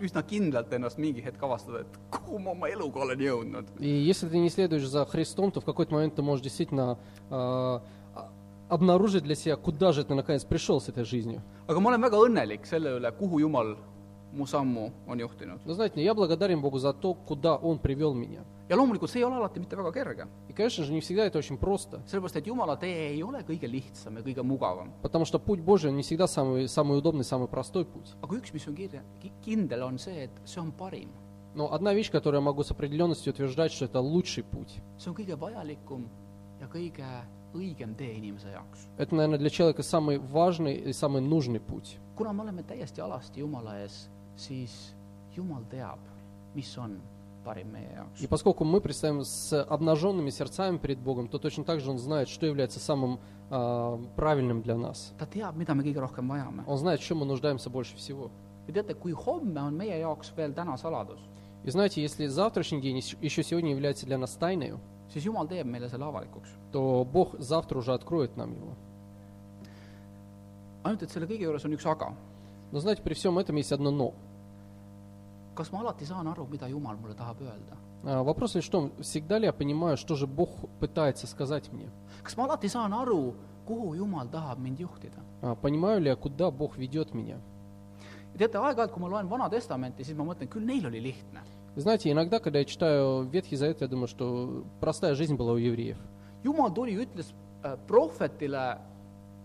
[0.00, 3.66] üsna kindlalt ennast mingi hetk avastada, et kuhu ma oma eluga olen jõudnud.
[3.80, 6.22] И если ты не следуешь за Христом, то в какой-то момент ты
[8.70, 11.42] обнаружить для себя, куда же ты наконец пришел с этой жизнью.
[11.66, 13.76] aga ma olen väga õnnelik selle üle, kuhu Jumal
[14.32, 15.60] mu sammu on juhtinud.
[15.66, 18.44] Но знаете, я благодарен Богу за то, куда Он привел меня.
[18.68, 21.38] ja loomulikult see ei ole alati mitte väga kerge, И, конечно же, не всегда это
[21.38, 24.92] очень просто, sellepärast et Jumala tee ei ole kõige lihtsam ja kõige mugavam.
[25.02, 28.14] потому что путь Божий он не всегда самый, самый удобный, самый простой путь.
[28.22, 29.02] aga üks, mis on kirja,
[29.44, 31.08] kindel, on see, et see on parim.
[31.56, 34.78] Но одна вещь, которую я могу с определенностью утверждать, что это лучший путь.
[34.96, 36.08] see on kõige vajalikum
[36.60, 37.04] ja kõige
[37.54, 38.86] õigem tee inimese jaoks.
[38.98, 41.98] Это, наверное, для человека самый важный и самый нужный путь.
[42.16, 44.94] kuna me oleme täiesti alasti Jumala ees, siis
[45.36, 45.98] Jumal teab,
[46.54, 47.00] mis on
[47.44, 48.26] parim meie jaoks И.
[48.26, 52.46] поскольку мы предстоим с обнаженными сердцами перед Богом, то точно так же Он знает, что
[52.46, 53.18] является самым
[53.50, 55.14] а, правильным для нас.
[55.18, 56.64] ta teab, mida me kõige rohkem vajame.
[56.66, 58.30] Он знает, в чем мы нуждаемся больше всего.
[58.68, 61.18] ja teate, kui homme on meie jaoks veel täna saladus,
[61.64, 64.74] И знаете, если завтрашний день ещ- еще сегодня является для нас тайной,
[65.09, 66.49] siis Jumal teeb meile selle avalikuks .
[66.71, 68.73] то Бог завтра уже откроет нам его.
[70.83, 72.13] ainult , et selle kõige juures on üks aga .
[72.71, 74.13] Но знаете, при всем этом есть одно «но».
[75.55, 77.77] kas ma alati saan aru , mida Jumal mulle tahab öelda ?
[78.03, 81.89] А, Вопрос лишь в том, всегда ли я понимаю, что же Бог пытается сказать мне?
[82.23, 83.33] kas ma alati saan aru ,
[83.65, 85.19] kuhu Jumal tahab mind juhtida ?
[85.41, 87.39] А, Понимаю ли я, куда Бог ведет меня?
[88.35, 91.41] ja teate , aeg-ajalt , kui ma loen Vana Testamenti , siis ma mõtlen , küll neil oli lihtne .
[91.75, 95.57] Вы Знаете, иногда, когда я читаю Ветхий Завет, я думаю, что простая жизнь была у
[95.57, 95.97] евреев.
[96.43, 98.77] Jumal tuli , ütles äh, prohvetile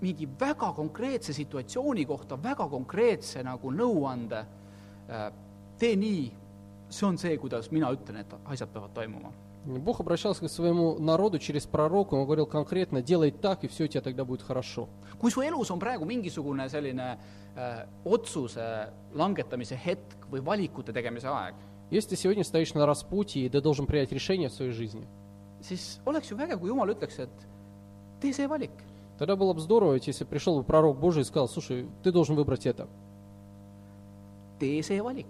[0.01, 4.45] mingi väga konkreetse situatsiooni kohta väga konkreetse nagu nõuande
[5.09, 5.31] äh, ,
[5.81, 6.27] tee nii ,
[6.91, 9.33] see on see , kuidas mina ütlen , et asjad peavad toimuma .
[9.65, 13.87] Бог обращался к своему народу через пророка, он говорил конкретно, делай так, и все у
[13.89, 14.89] тебя тогда будет хорошо.
[15.19, 17.19] kui su elus on praegu mingisugune selline
[17.57, 21.55] äh, otsuse langetamise hetk või valikute tegemise aeg ,
[21.92, 25.08] Если ты сегодня стоишь на распутье, и ты должен принять решение в своей жизни,
[25.62, 27.30] siis oleks ju vägev, kui Jumal ütleks, et
[28.22, 28.72] tee see valik.
[29.18, 32.36] тогда было бы здорово, ведь если пришел бы пророк Божий и сказал, слушай, ты должен
[32.36, 32.88] выбрать это.
[34.60, 35.28] tee see valik.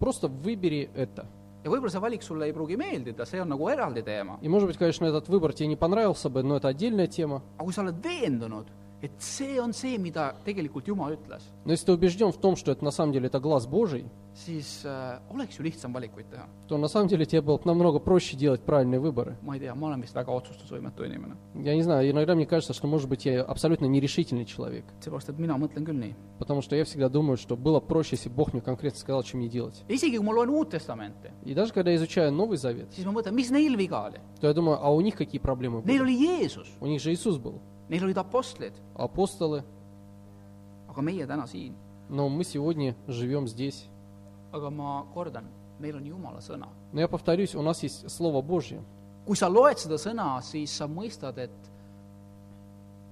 [0.00, 1.26] Просто выбери это.
[1.64, 4.38] ja võib-olla see valik sulle ei pruugi meeldida, see on nagu eraldi teema.
[4.42, 7.42] И, может быть, конечно, этот выбор тебе не понравился бы, но это отдельная тема.
[7.56, 8.66] aga kui sa oled veendunud,
[9.04, 12.72] et see on see, mida tegelikult Jumal ütles, Но если ты убежден в том, что
[12.72, 16.46] это на самом деле это глаз Божий, siis äh, oleks ju lihtsam valikuid teha.
[16.68, 19.36] то на самом деле тебе было бы намного проще делать правильные выборы.
[19.42, 21.36] ma ei tea, ma olen vist väga otsustusvõimetu inimene.
[21.54, 24.84] Я не знаю, иногда мне кажется, что, может быть, я абсолютно нерешительный человек.
[25.00, 26.14] seepärast, et mina mõtlen küll nii.
[26.38, 29.48] Потому что я всегда думаю, что было проще, если Бог мне конкретно сказал, что мне
[29.48, 29.84] делать.
[29.88, 33.12] isegi, kui ma loen Uut Testamenti, И даже когда я изучаю Новый Завет, siis ma
[33.12, 34.18] mõtlen, mis neil viga oli.
[34.40, 36.00] то я думаю, а у них какие проблемы Neil были?
[36.02, 39.64] oli Jeesus, У них же Иисус был, neil olid apostlid, апостолы,
[40.88, 41.74] aga meie täna siin.
[42.08, 43.86] но мы сегодня живем здесь.
[44.52, 45.44] aga ma kordan,
[45.78, 46.68] meil on Jumala sõna.
[46.92, 48.82] Но я повторюсь, у нас есть Слово Божье.
[49.26, 51.50] kui sa loed seda sõna, siis sa mõistad, et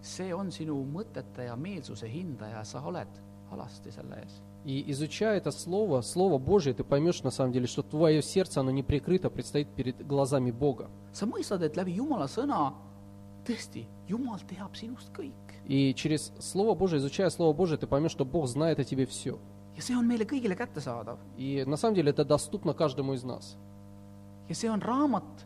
[0.03, 3.09] see on sinu mõtete ja meelsuse hindaja, sa oled
[3.51, 4.41] alasti selle ees.
[4.65, 8.71] И изучая это Слово, Слово Божье, ты поймешь на самом деле, что твое сердце, оно
[8.71, 10.89] не прикрыто, предстоит перед глазами Бога.
[11.13, 12.73] sa mõistad, et läbi Jumala sõna
[13.46, 15.34] tõesti , Jumal teab sinust kõik .
[15.66, 19.38] И через Слово Божие, изучая Слово Божие, ты поймешь, что Бог знает о тебе все.
[19.76, 23.58] ja see on meile kõigile kättesaadav И на самом деле это доступно каждому из нас.
[24.50, 25.46] ja see on raamat ,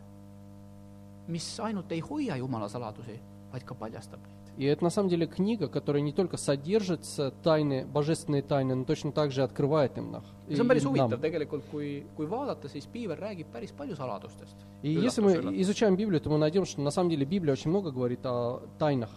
[1.28, 3.20] mis ainult ei hoia Jumala saladusi ,
[3.52, 4.35] vaid ka paljastab neid .
[4.57, 7.01] И это на самом деле книга, которая не только содержит
[7.43, 10.23] тайны, божественные тайны, но точно так же открывает им их.
[10.47, 14.55] ja see on päris huvitav tegelikult, kui, kui vaadata, siis piiber räägib päris palju saladustest.
[14.81, 17.91] И если мы изучаем Библию, то мы найдем, что на самом деле Библия очень много
[17.91, 19.09] говорит о тайнах.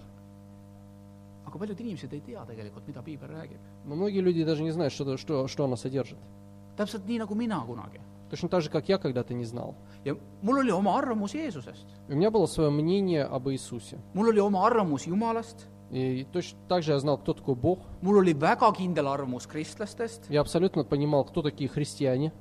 [1.46, 3.58] aga paljud inimesed ei tea tegelikult, mida piibel räägib.
[3.86, 6.18] Но многие люди даже не знают, что, что, что она содержит.
[6.76, 8.00] täpselt nii, nagu mina kunagi.
[8.30, 9.74] Точно так же, как я когда-то не знал.
[10.04, 13.98] ja mul oli oma arvamus Jeesusest, И у меня было свое мнение об Иисусе.
[14.14, 17.80] mul oli oma arvamus Jumalast, И точно так же я знал, кто такой Бог.
[18.02, 22.32] mul oli väga kindel arvamus kristlastest, Я абсолютно понимал, кто такие христиане.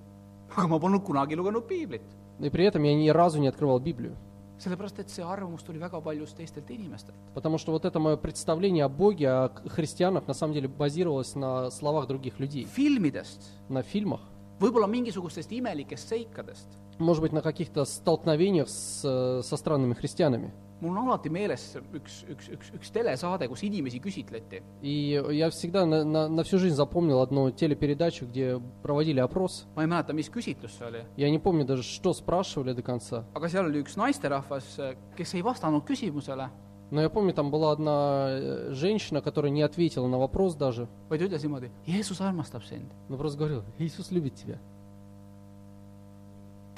[0.56, 2.02] aga ma polnud kunagi lugenud piiblit.
[2.40, 4.16] И при этом я ни разу не открывал Библию.
[4.60, 7.16] sellepärast, et see arvamus tuli väga paljust teistelt inimestelt.
[7.34, 11.34] Потому что вот это мое представление о Боге, о к- христианах, на самом деле базировалось
[11.36, 14.20] на словах других людей, filmidest, на фильмах,
[14.61, 16.69] võib-olla mingisugustest imelikest seikadest .
[16.99, 20.53] может быть, на каких-то столкновениях с, э, со странными христианами.
[20.81, 24.63] mul on alati meeles üks , üks , üks , üks telesaade , kus inimesi küsitleti .
[24.83, 29.67] И я всегда на, на- на всю жизнь запомнил одну телепередачу, где проводили опрос.
[29.77, 33.25] ma ei mäleta , mis küsitlus see oli , Я не помню даже, что спрашивали до конца.
[33.35, 34.79] aga seal oli üks naisterahvas ,
[35.17, 36.51] kes ei vastanud küsimusele ,
[36.92, 41.22] Но я помню, там была одна э, женщина, которая не ответила на вопрос даже, vaid
[41.22, 42.90] ütles niimoodi, Jeesus armastab sind.
[43.10, 44.58] но просто говорила, Иисус любит тебя.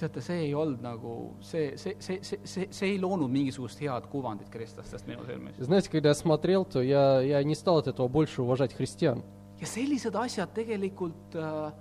[0.02, 4.08] teate, see ei olnud nagu, see, see, see, see, see, see ei loonud mingisugust head
[4.12, 5.60] kuvandit kristlastest minu silmis.
[9.62, 11.74] Ja sellised asjad tegelikult äh,,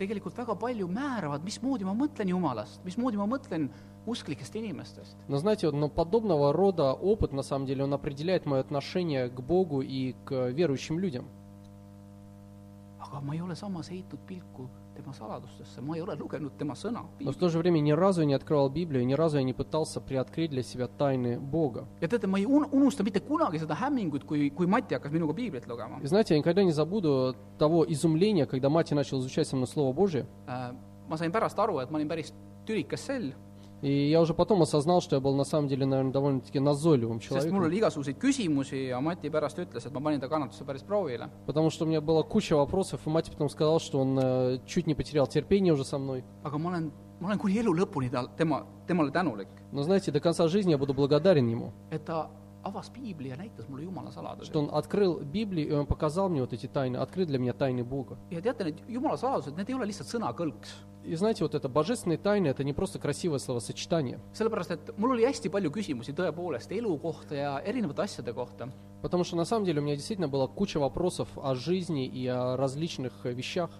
[0.00, 3.68] tegelikult väga palju määravad, mismoodi ma mõtlen Jumalast, mismoodi ma mõtlen
[4.08, 5.14] usklikest inimestest.
[5.28, 10.14] Знаете, но подобного рода опыт, на самом деле, он определяет мое отношение к Богу и
[10.24, 11.26] к верующим людям.
[12.98, 16.74] aga aga ma ei ole samas heitnud pilku tema saladustesse, ma ei ole lugenud tema
[16.74, 17.04] sõna.
[17.20, 19.52] Но в то же время ни разу я не открывал Библию, ни разу я не
[19.52, 21.86] пытался приоткрыть для себя тайны Бога.
[22.00, 25.32] ja teate, ma ei un- unusta mitte kunagi seda hämmingut, kui, kui Mati hakkas minuga
[25.34, 29.54] piiblit lugema И знаете, я никогда не забуду того изумления, когда мать начал изучать со
[29.56, 30.26] мной Слово Божие.
[30.46, 30.74] äh,.
[31.08, 32.34] ma sain pärast aru, et ma olin päris
[32.66, 33.32] tülikas sell,
[33.82, 37.22] И я уже потом осознал, что я был на самом деле, наверное, довольно-таки назойливым sest
[37.22, 37.62] mul человеком.
[37.62, 41.30] oli igasuguseid küsimusi ja Mati pärast ütles, et ma panin ta kannatuse päris proovile.
[41.46, 44.86] Потому что у меня была куча вопросов, и мать потом сказала, что он э, чуть
[44.86, 46.24] не потерял терпение уже со мной.
[46.42, 50.20] aga ma olen, ma olen kuni elu lõpuni tal, tema, temale tänulik, Но знаете, до
[50.20, 52.30] конца жизни я буду благодарен ему, et ta
[54.42, 57.84] что он открыл Библию, и он показал мне вот эти тайны, открыл для меня тайны
[57.84, 58.18] Бога.
[61.04, 64.20] И знаете, вот это божественные тайны, это не просто красивое словосочетание.
[69.00, 72.56] Потому что на самом деле у меня действительно была куча вопросов о жизни и о
[72.56, 73.70] различных э, вещах.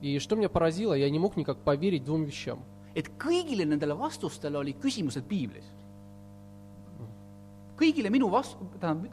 [0.00, 2.64] И что меня поразило, я не мог никак поверить двум вещам.
[2.94, 5.66] et kõigile nendele vastustele olid küsimused piiblis.
[7.79, 9.07] kõigile minu vast- , tähendab ,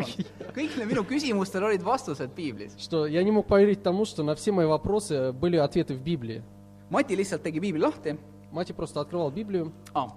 [0.55, 2.77] kõigile minu küsimustele olid vastused piiblis .
[2.77, 6.41] Что я не мог поверить тому, что на все мои вопросы были ответы в Библии.
[6.89, 8.17] Mati lihtsalt tegi piibli lahti
[8.51, 10.07] Мать просто открывал Библию, ah, .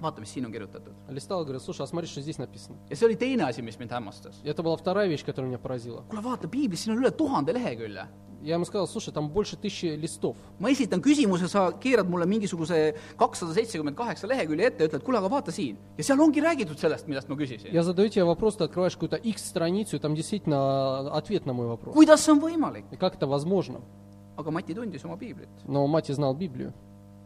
[0.00, 0.92] vaata , mis siin on kirjutatud .
[1.08, 2.76] листал и говорил, слушай, а смотри, что здесь написано.
[2.90, 4.34] ja see oli teine asi , mis mind hämmastas .
[4.42, 6.02] И это была вторая вещь, которая меня поразила.
[6.08, 8.06] kuule , vaata piiblis , siin on üle tuhande lehekülje .
[8.42, 10.36] Я ему сказал, слушай, там больше тысячи листов.
[10.60, 15.28] ma esitan küsimuse , sa keerad mulle mingisuguse kakssada seitsekümmend kaheksa lehekülje ette , ütled , kuule , aga
[15.28, 15.76] vaata siin .
[15.98, 17.72] ja seal ongi räägitud sellest , millest ma küsisin .
[17.72, 21.94] Я задаю тебе вопрос, ты открываешь какую-то X-страницу, и там действительно ответ на мой вопрос.
[21.96, 22.84] kuidas see on võimalik ?
[22.92, 23.80] И как это возможно?
[24.36, 25.48] aga Mati tundis oma piiblit .
[25.66, 26.72] Но мать и знал Библию.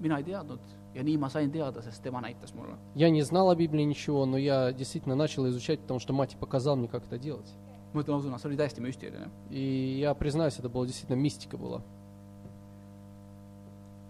[0.00, 0.60] mina ei teadnud
[0.94, 2.78] ja nii ma sain teada , sest tema näitas mulle .
[2.94, 6.76] Я не знал о Библии ничего, но я действительно начал изучать, потому что мать показал
[6.76, 7.52] мне, как это делать.
[7.94, 9.30] ma ütlen ausõna , see oli täiesti müstiline .
[9.50, 11.82] И я признаюсь, это была действительно мистика была.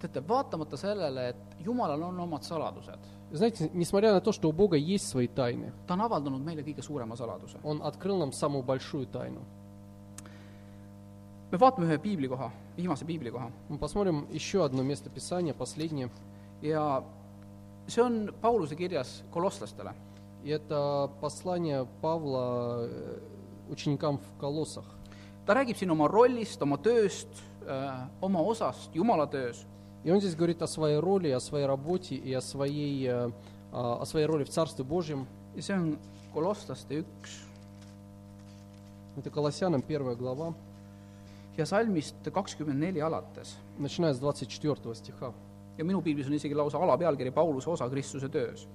[0.01, 2.99] teate , vaatamata sellele , et Jumalal on omad saladused ,
[3.31, 6.81] Знаете, несмотря на то, что у Бога есть свои тайны, ta on avaldanud meile kõige
[6.81, 7.57] suurema saladuse .
[7.63, 9.41] Он открыл нам самую большую тайну.
[11.51, 16.09] me vaatame ühe piiblikoha , viimase piiblikoha Мы посмотрим еще одно место Писания, последнее.
[16.61, 17.03] ja
[17.87, 19.93] see on Pauluse kirjas kolosslastele .
[20.43, 23.19] И это послание Павла э,
[23.69, 24.85] ученикам в Колоссах.
[25.45, 27.27] ta räägib siin oma rollist , oma tööst ,
[28.21, 29.65] oma osast Jumala töös
[30.03, 33.31] И он здесь говорит о своей роли, о своей работе и о своей, э,
[33.71, 35.27] о своей роли в Царстве Божьем.
[35.55, 35.99] ja see on
[36.33, 37.29] kolosslaste üks
[39.17, 40.53] Это Колоссянам первая глава,
[41.57, 43.57] ja salmist kakskümmend neli alates .
[43.77, 45.33] начиная с 24 стиха.
[45.77, 48.67] ja minu piiblis on isegi lausa alapealkiri Pauluse osa Kristuse töös .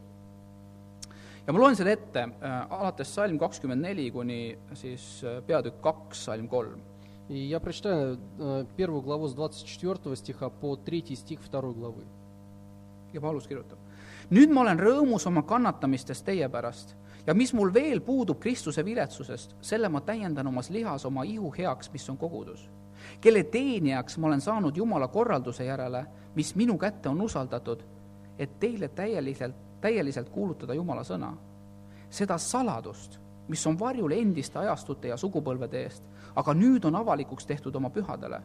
[1.47, 4.41] ja ma loen selle ette äh, alates salm kakskümmend neli kuni
[4.75, 6.83] siis äh, peatükk kaks , salm kolm .
[7.29, 12.05] И я прочитаю э, первую главу с 24 стиха по третий стих второй главы.
[13.13, 13.79] ja Paulus kirjutab .
[14.31, 19.55] nüüd ma olen rõõmus oma kannatamistes teie pärast ja mis mul veel puudub Kristuse viletsusest ,
[19.61, 22.69] selle ma täiendan omas lihas oma ihu heaks , mis on kogudus .
[23.21, 27.83] kelle teenijaks ma olen saanud Jumala korralduse järele , mis minu kätte on usaldatud ,
[28.39, 31.34] et teile täieliselt , täieliselt kuulutada Jumala sõna.
[32.10, 36.04] seda saladust, mis on varjul endiste ajastute ja sugupõlvede eest,
[36.36, 38.42] aga nüüd on avalikuks tehtud oma pühadele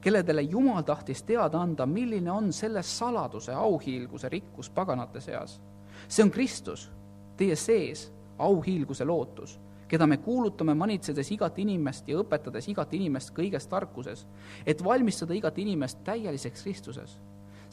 [0.00, 5.60] kelledele Jumal tahtis teada anda, milline on selle saladuse auhiilguse rikkus paganate seas.
[6.08, 6.90] see on Kristus,
[7.36, 13.68] teie sees auhiilguse lootus, keda me kuulutame manitsedes igat inimest ja õpetades igat inimest kõiges
[13.68, 14.26] tarkuses,
[14.66, 17.18] et valmistada igat inimest täieliseks Kristuses.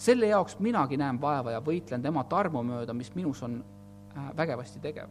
[0.01, 4.79] Selle jaoks minagi näen vaeva ja võitlen tema tarmu mööda, mis minus on äh, vägevasti
[4.81, 5.09] tegev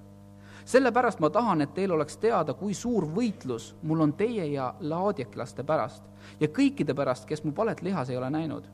[0.64, 5.64] sellepärast ma tahan, et teil oleks teada, kui suur võitlus mul on teie ja laodiaklaste
[5.64, 6.04] pärast
[6.40, 8.64] ja kõikide pärast, kes mu palet lihas ei ole näinud.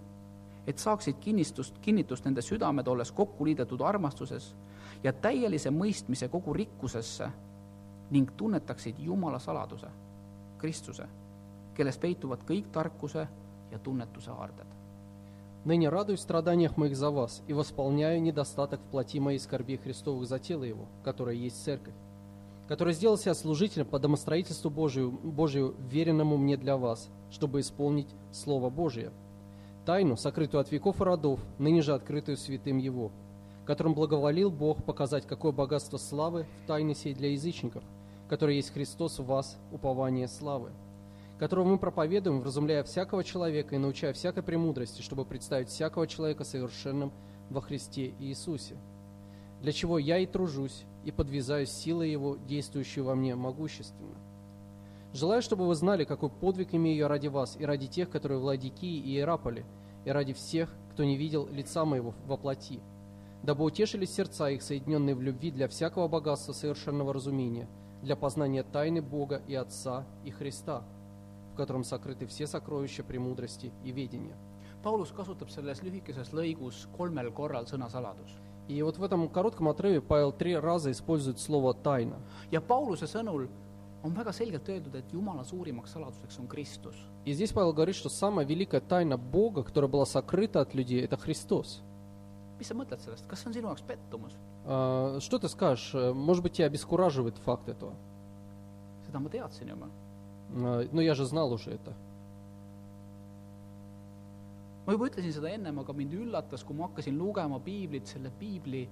[0.67, 4.57] et saaksid kinnistust, kinnitust nende südamed, olles kokku liidetud armastuses
[5.03, 7.29] ja täielise mõistmise kogu rikkusesse
[8.11, 9.87] ning tunnetaksid Jumala saladuse,
[10.59, 11.07] Kristuse,
[11.75, 13.29] kelles peituvad kõik tarkuse
[13.71, 14.76] ja tunnetuse haarded.
[15.67, 20.29] Ныне радуюсь в страданиях моих за вас и восполняю недостаток в плоти моей скорби Христовых
[20.29, 21.93] за тело его, которое есть церковь,
[22.69, 28.71] который сделал себя служителем по домостроительству Божию, Божию, веренному мне для вас, чтобы исполнить Слово
[28.71, 29.11] Божие,
[29.85, 33.11] тайну, сокрытую от веков и родов, ныне же открытую святым Его,
[33.65, 37.83] которым благоволил Бог показать, какое богатство славы в тайне сей для язычников,
[38.29, 40.71] который есть Христос в вас, упование славы
[41.39, 47.13] которого мы проповедуем, вразумляя всякого человека и научая всякой премудрости, чтобы представить всякого человека совершенным
[47.51, 48.77] во Христе Иисусе.
[49.61, 54.17] Для чего я и тружусь, и подвязаюсь силой Его, действующей во мне могущественно.
[55.13, 58.45] Желаю, чтобы вы знали, какой подвиг имею я ради вас и ради тех, которые в
[58.45, 59.65] Ладикии и Иераполе,
[60.05, 62.81] и ради всех, кто не видел лица моего во плоти,
[63.43, 67.69] дабы утешились сердца их, соединенные в любви для всякого богатства совершенного разумения,
[68.03, 70.85] для познания тайны Бога и Отца и Христа,
[71.57, 74.37] в котором сокрыты все сокровища премудрости и ведения.
[74.85, 78.29] Paulus kasutab selles lühikeses lõigus kolmel korral sõna saladus.
[78.69, 82.19] И вот в этом коротком отрыве Павел три раза использует слово «тайна».
[82.51, 83.49] ja Pauluse sõnul
[84.05, 86.95] on väga selgelt öeldud, et Jumala suurimaks saladuseks on Kristus.
[87.25, 91.17] И здесь Павел говорит, что самая великая тайна Бога, которая была сокрыта от людей, это
[91.17, 91.81] Христос.
[92.59, 94.35] mis sa mõtled sellest, kas see on sinu jaoks pettumus?
[94.67, 95.95] А, Что ты скажешь?
[96.15, 97.95] Может быть, тебя обескураживает факт этого?
[99.07, 99.87] seda ma teadsin juba.
[100.55, 101.93] А, Но я же знал уже это.
[104.87, 108.85] ma juba ütlesin seda ennem, aga mind üllatas, kui ma hakkasin lugema piiblit, selle piibli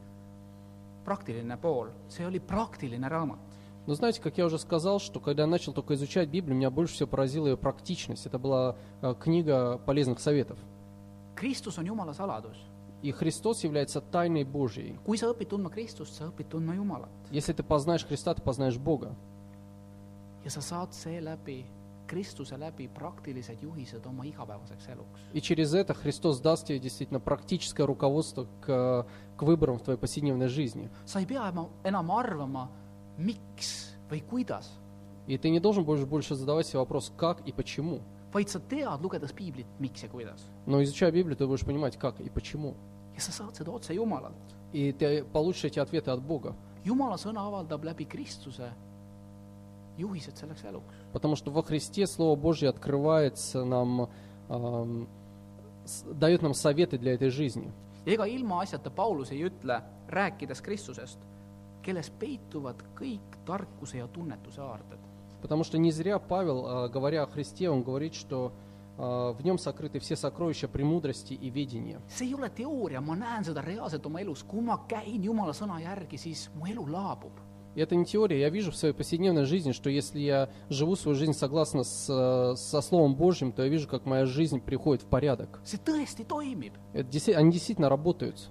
[1.07, 3.39] praktiline pool, see oli praktiline raamat.
[3.87, 6.95] Но знаете, как я уже сказал, что когда я начал только изучать Библию, меня больше
[6.95, 8.25] всего поразила ее практичность.
[8.25, 10.59] Это была э, книга полезных советов.
[11.37, 12.57] Kristus on Jumala saladus.
[13.03, 14.99] И Христос является тайной Божьей.
[15.05, 18.79] kui sa õpid tundma Kristust, sa õpid tundma Jumalat Если ты познаешь Христа, ты познаешь
[18.79, 19.15] Бога.
[20.45, 21.65] Ja sa saad seeläbi,
[22.07, 25.21] Kristuse läbi praktilised juhised oma igapäevaseks eluks.
[25.33, 30.49] И через это Христос даст тебе действительно практическое руководство к, к выборам в твоей повседневной
[30.49, 30.91] жизни.
[31.07, 31.53] sa ei pea
[31.85, 32.69] enam arvama,
[33.19, 34.69] miks või kuidas,
[35.27, 38.03] И ты не должен больше, больше задавать себе вопрос, как и почему.
[38.35, 40.45] vaid sa tead, lugedes piiblit, miks ja kuidas.
[40.67, 42.75] Но изучая Библию, ты будешь понимать, как и почему.
[43.17, 44.37] ja sa saad seda otse Jumalalt.
[44.73, 46.55] И ты получишь эти ответы от Бога.
[46.85, 48.75] Jumala sõna avaldab läbi Kristuse.
[51.14, 54.10] Потому что во Христе Слово Божье открывается нам,
[54.50, 55.08] ам,
[55.86, 57.72] с- дает нам советы для этой жизни.
[58.06, 61.20] ja ega ilmaasjata Paulus ei ütle, rääkides Kristusest,
[61.84, 65.00] kelles peituvad kõik tarkuse ja tunnetuse aarded.
[65.42, 68.52] Потому что не зря Павел, а, говоря о Христе, он говорит, что
[68.98, 72.00] а, в нем сокрыты все сокровища премудрости и ведения.
[72.10, 75.80] see ei ole teooria, ma näen seda reaalselt oma elus, kui ma käin Jumala sõna
[75.82, 77.32] järgi, siis mu elu laabub.
[77.75, 78.41] И это не теория.
[78.41, 82.57] Я вижу в своей повседневной жизни, что если я живу свою жизнь согласно с, э,
[82.57, 85.61] со Словом Божьим, то я вижу, как моя жизнь приходит в порядок.
[85.65, 88.51] Это они действительно работают.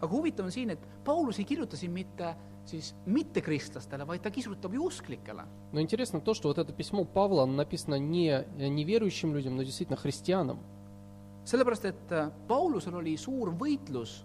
[0.00, 2.34] aga huvitav on siin, et Paulus ei kirjuta siin mitte
[2.70, 5.44] siis mittekristlastele, vaid ta kirjutab ju usklikele.
[5.72, 10.58] Но интересно то, что вот это письмо Павла написано не неверующим людям, но действительно христианам.
[11.44, 14.24] sellepärast, et Paulusel oli suur võitlus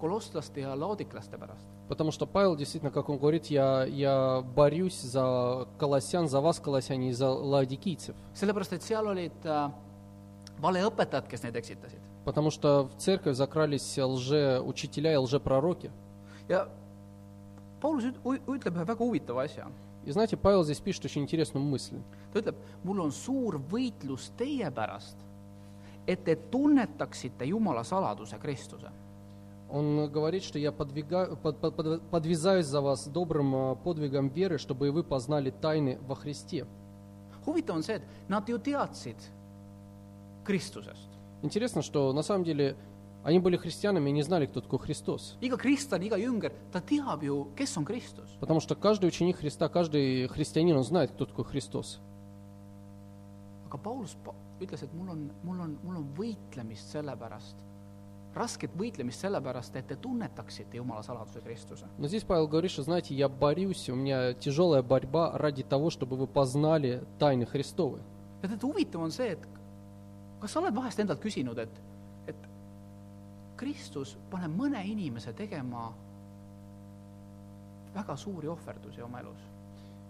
[0.00, 1.77] kolostlaste ja laodiklaste pärast.
[1.88, 7.10] Потому что Павел действительно, как он говорит, я, я борюсь за колосян, за вас, колосяне,
[7.10, 8.14] и за ладикийцев.
[8.34, 9.70] sellepärast, et seal olid äh,
[10.60, 12.00] valeõpetajad, kes neid eksitasid.
[12.24, 15.90] Потому что в церковь закрались лжеучителя и лжепророки.
[16.48, 16.68] ja
[17.80, 19.70] Paulus ütleb ühe väga huvitava asja.
[20.04, 21.96] И знаете, Павел здесь пишет очень интересную мысль.
[22.32, 25.16] ta ütleb, mul on suur võitlus teie pärast,
[26.06, 28.90] et te tunnetaksite Jumala saladuse Kristuse.
[29.70, 34.56] Он говорит, что я подвига- под- под- под- подвязаюсь за вас добрым э, подвигом веры,
[34.58, 36.66] чтобы и вы познали тайны во Христе.
[37.46, 39.16] huvitav on see, et nad ju teadsid
[40.44, 41.08] Kristusest.
[41.42, 42.76] Интересно, что на самом деле
[43.24, 45.36] они были христианами и не знали, кто такой Христос.
[45.40, 48.28] iga kristlane, iga jünger, ta teab ju, kes on Kristus.
[48.40, 52.00] Потому что каждый ученик Христа, каждый христианин, он знает, кто такой Христос.
[53.70, 56.88] aga Paulus pa- ütles, et mul on, mul on, mul on võitlemist
[58.35, 61.85] rasket võitlemist selle pärast, et te tunnetaksite Jumala saladuse Kristuse.
[61.97, 66.15] Но здесь Павел говорит, что, знаете, я борюсь, у меня тяжелая борьба ради того, чтобы
[66.17, 68.01] вы познали тайны Христовы.
[68.41, 69.47] ja tead, huvitav on see, et
[70.41, 71.77] kas sa oled vahest endalt küsinud, et,
[72.27, 72.35] et
[73.55, 75.93] Kristus paneb mõne inimese tegema
[77.95, 79.49] väga suuri ohverdusi oma elus.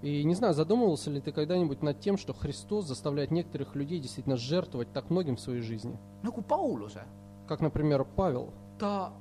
[0.01, 4.35] И не знаю, задумывался ли ты когда-нибудь над тем, что Христос заставляет некоторых людей действительно
[4.35, 5.97] жертвовать так многим в своей жизни?
[6.23, 7.03] nagu Pauluse,
[7.48, 8.52] Как, например, Павел.
[8.78, 9.12] ta,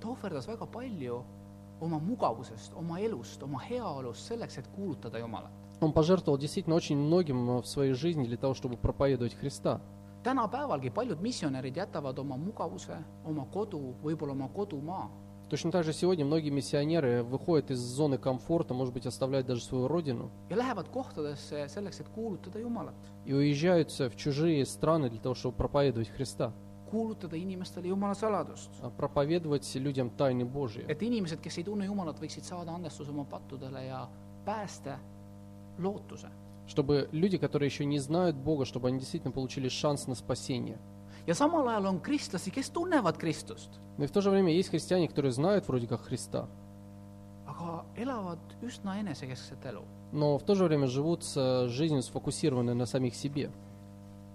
[0.00, 1.24] ta ohverdas väga palju
[1.80, 5.50] oma mugavusest, oma elust, oma heaolust selleks, et kuulutada Jumalat.
[5.80, 9.80] Он пожертвовал действительно очень многим в своей жизни для того, чтобы проповедовать Христа.
[10.22, 15.08] tänapäevalgi paljud missionärid jätavad oma mugavuse, oma kodu, võib-olla oma kodumaa
[15.48, 19.88] Точно так же сегодня многие миссионеры выходят из зоны комфорта, может быть, оставляют даже свою
[19.88, 25.34] родину ja lähevad kohtadesse selleks, et kuulutada Jumalat, и уезжают в чужие страны для того,
[25.34, 26.52] чтобы проповедовать Христа,
[26.90, 28.70] kuulutada inimestele Jumala saladust.
[28.82, 28.90] а
[30.88, 34.08] et inimesed, kes ei tunne Jumalat, võiksid saada andestuse oma pattudele ja
[34.44, 34.98] pääste,
[35.78, 36.28] lootuse.
[36.66, 40.78] Чтобы люди, которые еще не знают Бога, чтобы они действительно получили шанс на спасение.
[41.26, 45.08] ja samal ajal on kristlasi, kes tunnevad Kristust, и в то же время есть христиане,
[45.08, 46.48] которые знают вроде как Христа,
[47.46, 49.84] aga elavad üsna enesekeskset elu.
[50.12, 53.50] но в то же время живут с э, жизнью сфокусированной на самих себе.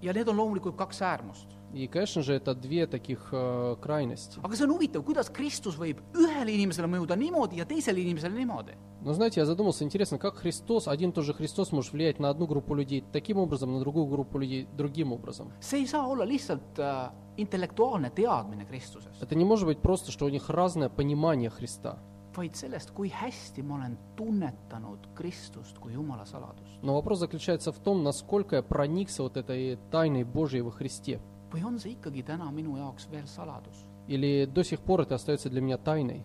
[0.01, 1.47] ja need on loomulikult kaks äärmust.
[1.75, 4.39] И, конечно же, это две таких э, крайности.
[4.39, 8.73] aga see on huvitav, kuidas Kristus võib ühele inimesele mõjuda niimoodi ja teisele inimesele niimoodi.
[9.03, 12.29] Но знаете, я задумался, интересно, как Христос, один и тот же Христос может влиять на
[12.29, 15.51] одну группу людей таким образом, на другую группу людей другим образом.
[15.59, 20.25] see ei saa olla lihtsalt äh, intellektuaalne teadmine Kristusest, Это не может быть просто, что
[20.25, 21.99] у них разное понимание Христа,
[22.35, 26.79] vaid sellest, kui hästi ma olen tunnetanud Kristust kui Jumala saladust.
[26.81, 31.19] но вопрос заключается в том, насколько я проникся вот этой тайной Божьей во Христе.
[31.55, 35.49] Või on see ikkagi täna minu jaoks veel saladus Или до сих пор это остается
[35.49, 36.21] для меня тайной,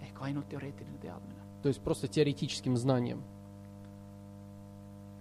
[0.00, 1.42] ehk ainult teoreetiline teadmine.
[1.62, 3.20] то есть просто теоретическим знанием.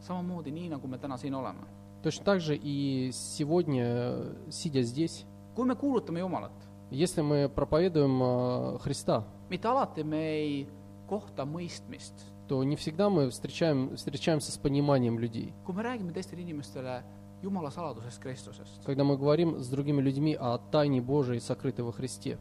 [0.01, 1.65] samamoodi nii, nagu me täna siin oleme.
[2.03, 5.25] Точно так же и сегодня, э, сидя здесь,
[5.55, 6.51] kui me kuulutame Jumalat,
[6.89, 10.67] если мы проповедуем э, Христа, mitte alati me ei
[11.07, 12.13] kohta mõistmist.
[12.47, 15.53] то не всегда мы встречаем, встречаемся с пониманием людей.
[15.65, 17.03] kui me räägime teistele inimestele
[17.43, 22.37] Jumala saladusest Kristusest, Когда мы говорим с другими людьми о тайне Божией, сокрытой во Христе,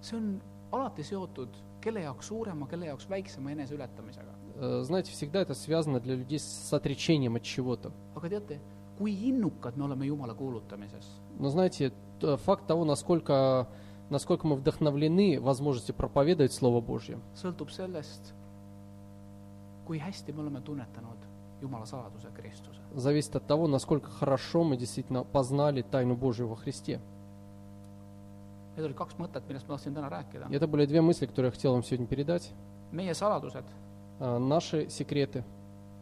[0.00, 0.40] see on
[0.72, 1.48] alati seotud
[1.80, 4.32] kelle jaoks suurema, kelle jaoks väiksema eneseületamisega.
[4.60, 7.92] э, знаете, всегда это связано для людей с отречением от чего-то.
[8.14, 8.60] aga teate,
[8.98, 11.04] kui innukad me oleme Jumala kuulutamises,
[11.38, 13.68] Но знаете, факт того, насколько,
[14.10, 18.32] насколько мы вдохновлены возможностью проповедовать Слово Божье, sõltub sellest,
[19.84, 21.18] kui hästi me oleme tunnetanud
[21.60, 22.80] Jumala saladuse Kristuse.
[22.94, 27.00] зависит от того, насколько хорошо мы действительно познали тайну Божию во Христе.
[28.76, 30.54] Need olid kaks mõtet, millest ma tahtsin täna rääkida И.
[30.54, 32.52] это были две мысли, которые я хотел вам сегодня передать.
[32.92, 33.64] meie saladused,
[34.20, 35.44] А, Наши секреты.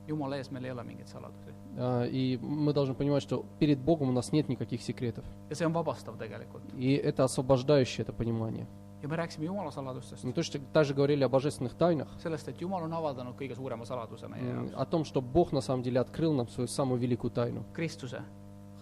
[0.07, 1.53] Jumala ees meil ei ole mingeid saladusi.
[1.79, 5.25] А, И мы должны понимать, что перед Богом у нас нет никаких секретов.
[5.51, 6.63] ja see on vabastav tegelikult.
[6.77, 8.67] И это освобождающее это понимание.
[9.05, 12.57] Ja me rääkisime Jumala saladustest Мы точно так же говорили о божественных тайнах, sellest, et
[12.61, 16.01] Jumal on avaldanud kõige suurema saladuse meie jaoks, о том, что Бог на самом деле
[16.01, 18.23] открыл нам свою самую великую тайну Kristuse.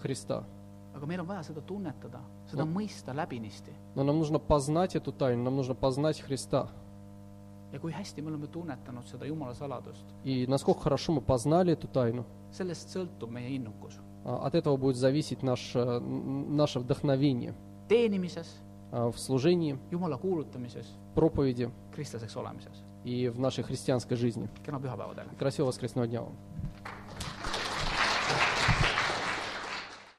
[0.00, 0.44] Христа.
[0.94, 2.70] aga meil on vaja seda tunnetada, seda No.
[2.78, 3.72] mõista läbinisti.
[3.96, 6.68] Но нам нужно познать эту тайну, нам нужно познать Христа.
[7.72, 11.88] ja kui hästi me oleme tunnetanud seda Jumala saladust, И насколько хорошо мы познали эту
[11.88, 13.98] тайну, sellest sõltub meie innukus.
[14.24, 17.54] а, от этого будет зависеть наше, н- наше вдохновение
[17.88, 18.46] teenimises,
[18.92, 22.76] в служении, Jumala kuulutamises, проповеди kristlaseks olemises.
[23.04, 24.48] и в нашей христианской жизни.
[25.38, 26.36] Красивого воскресного дня вам!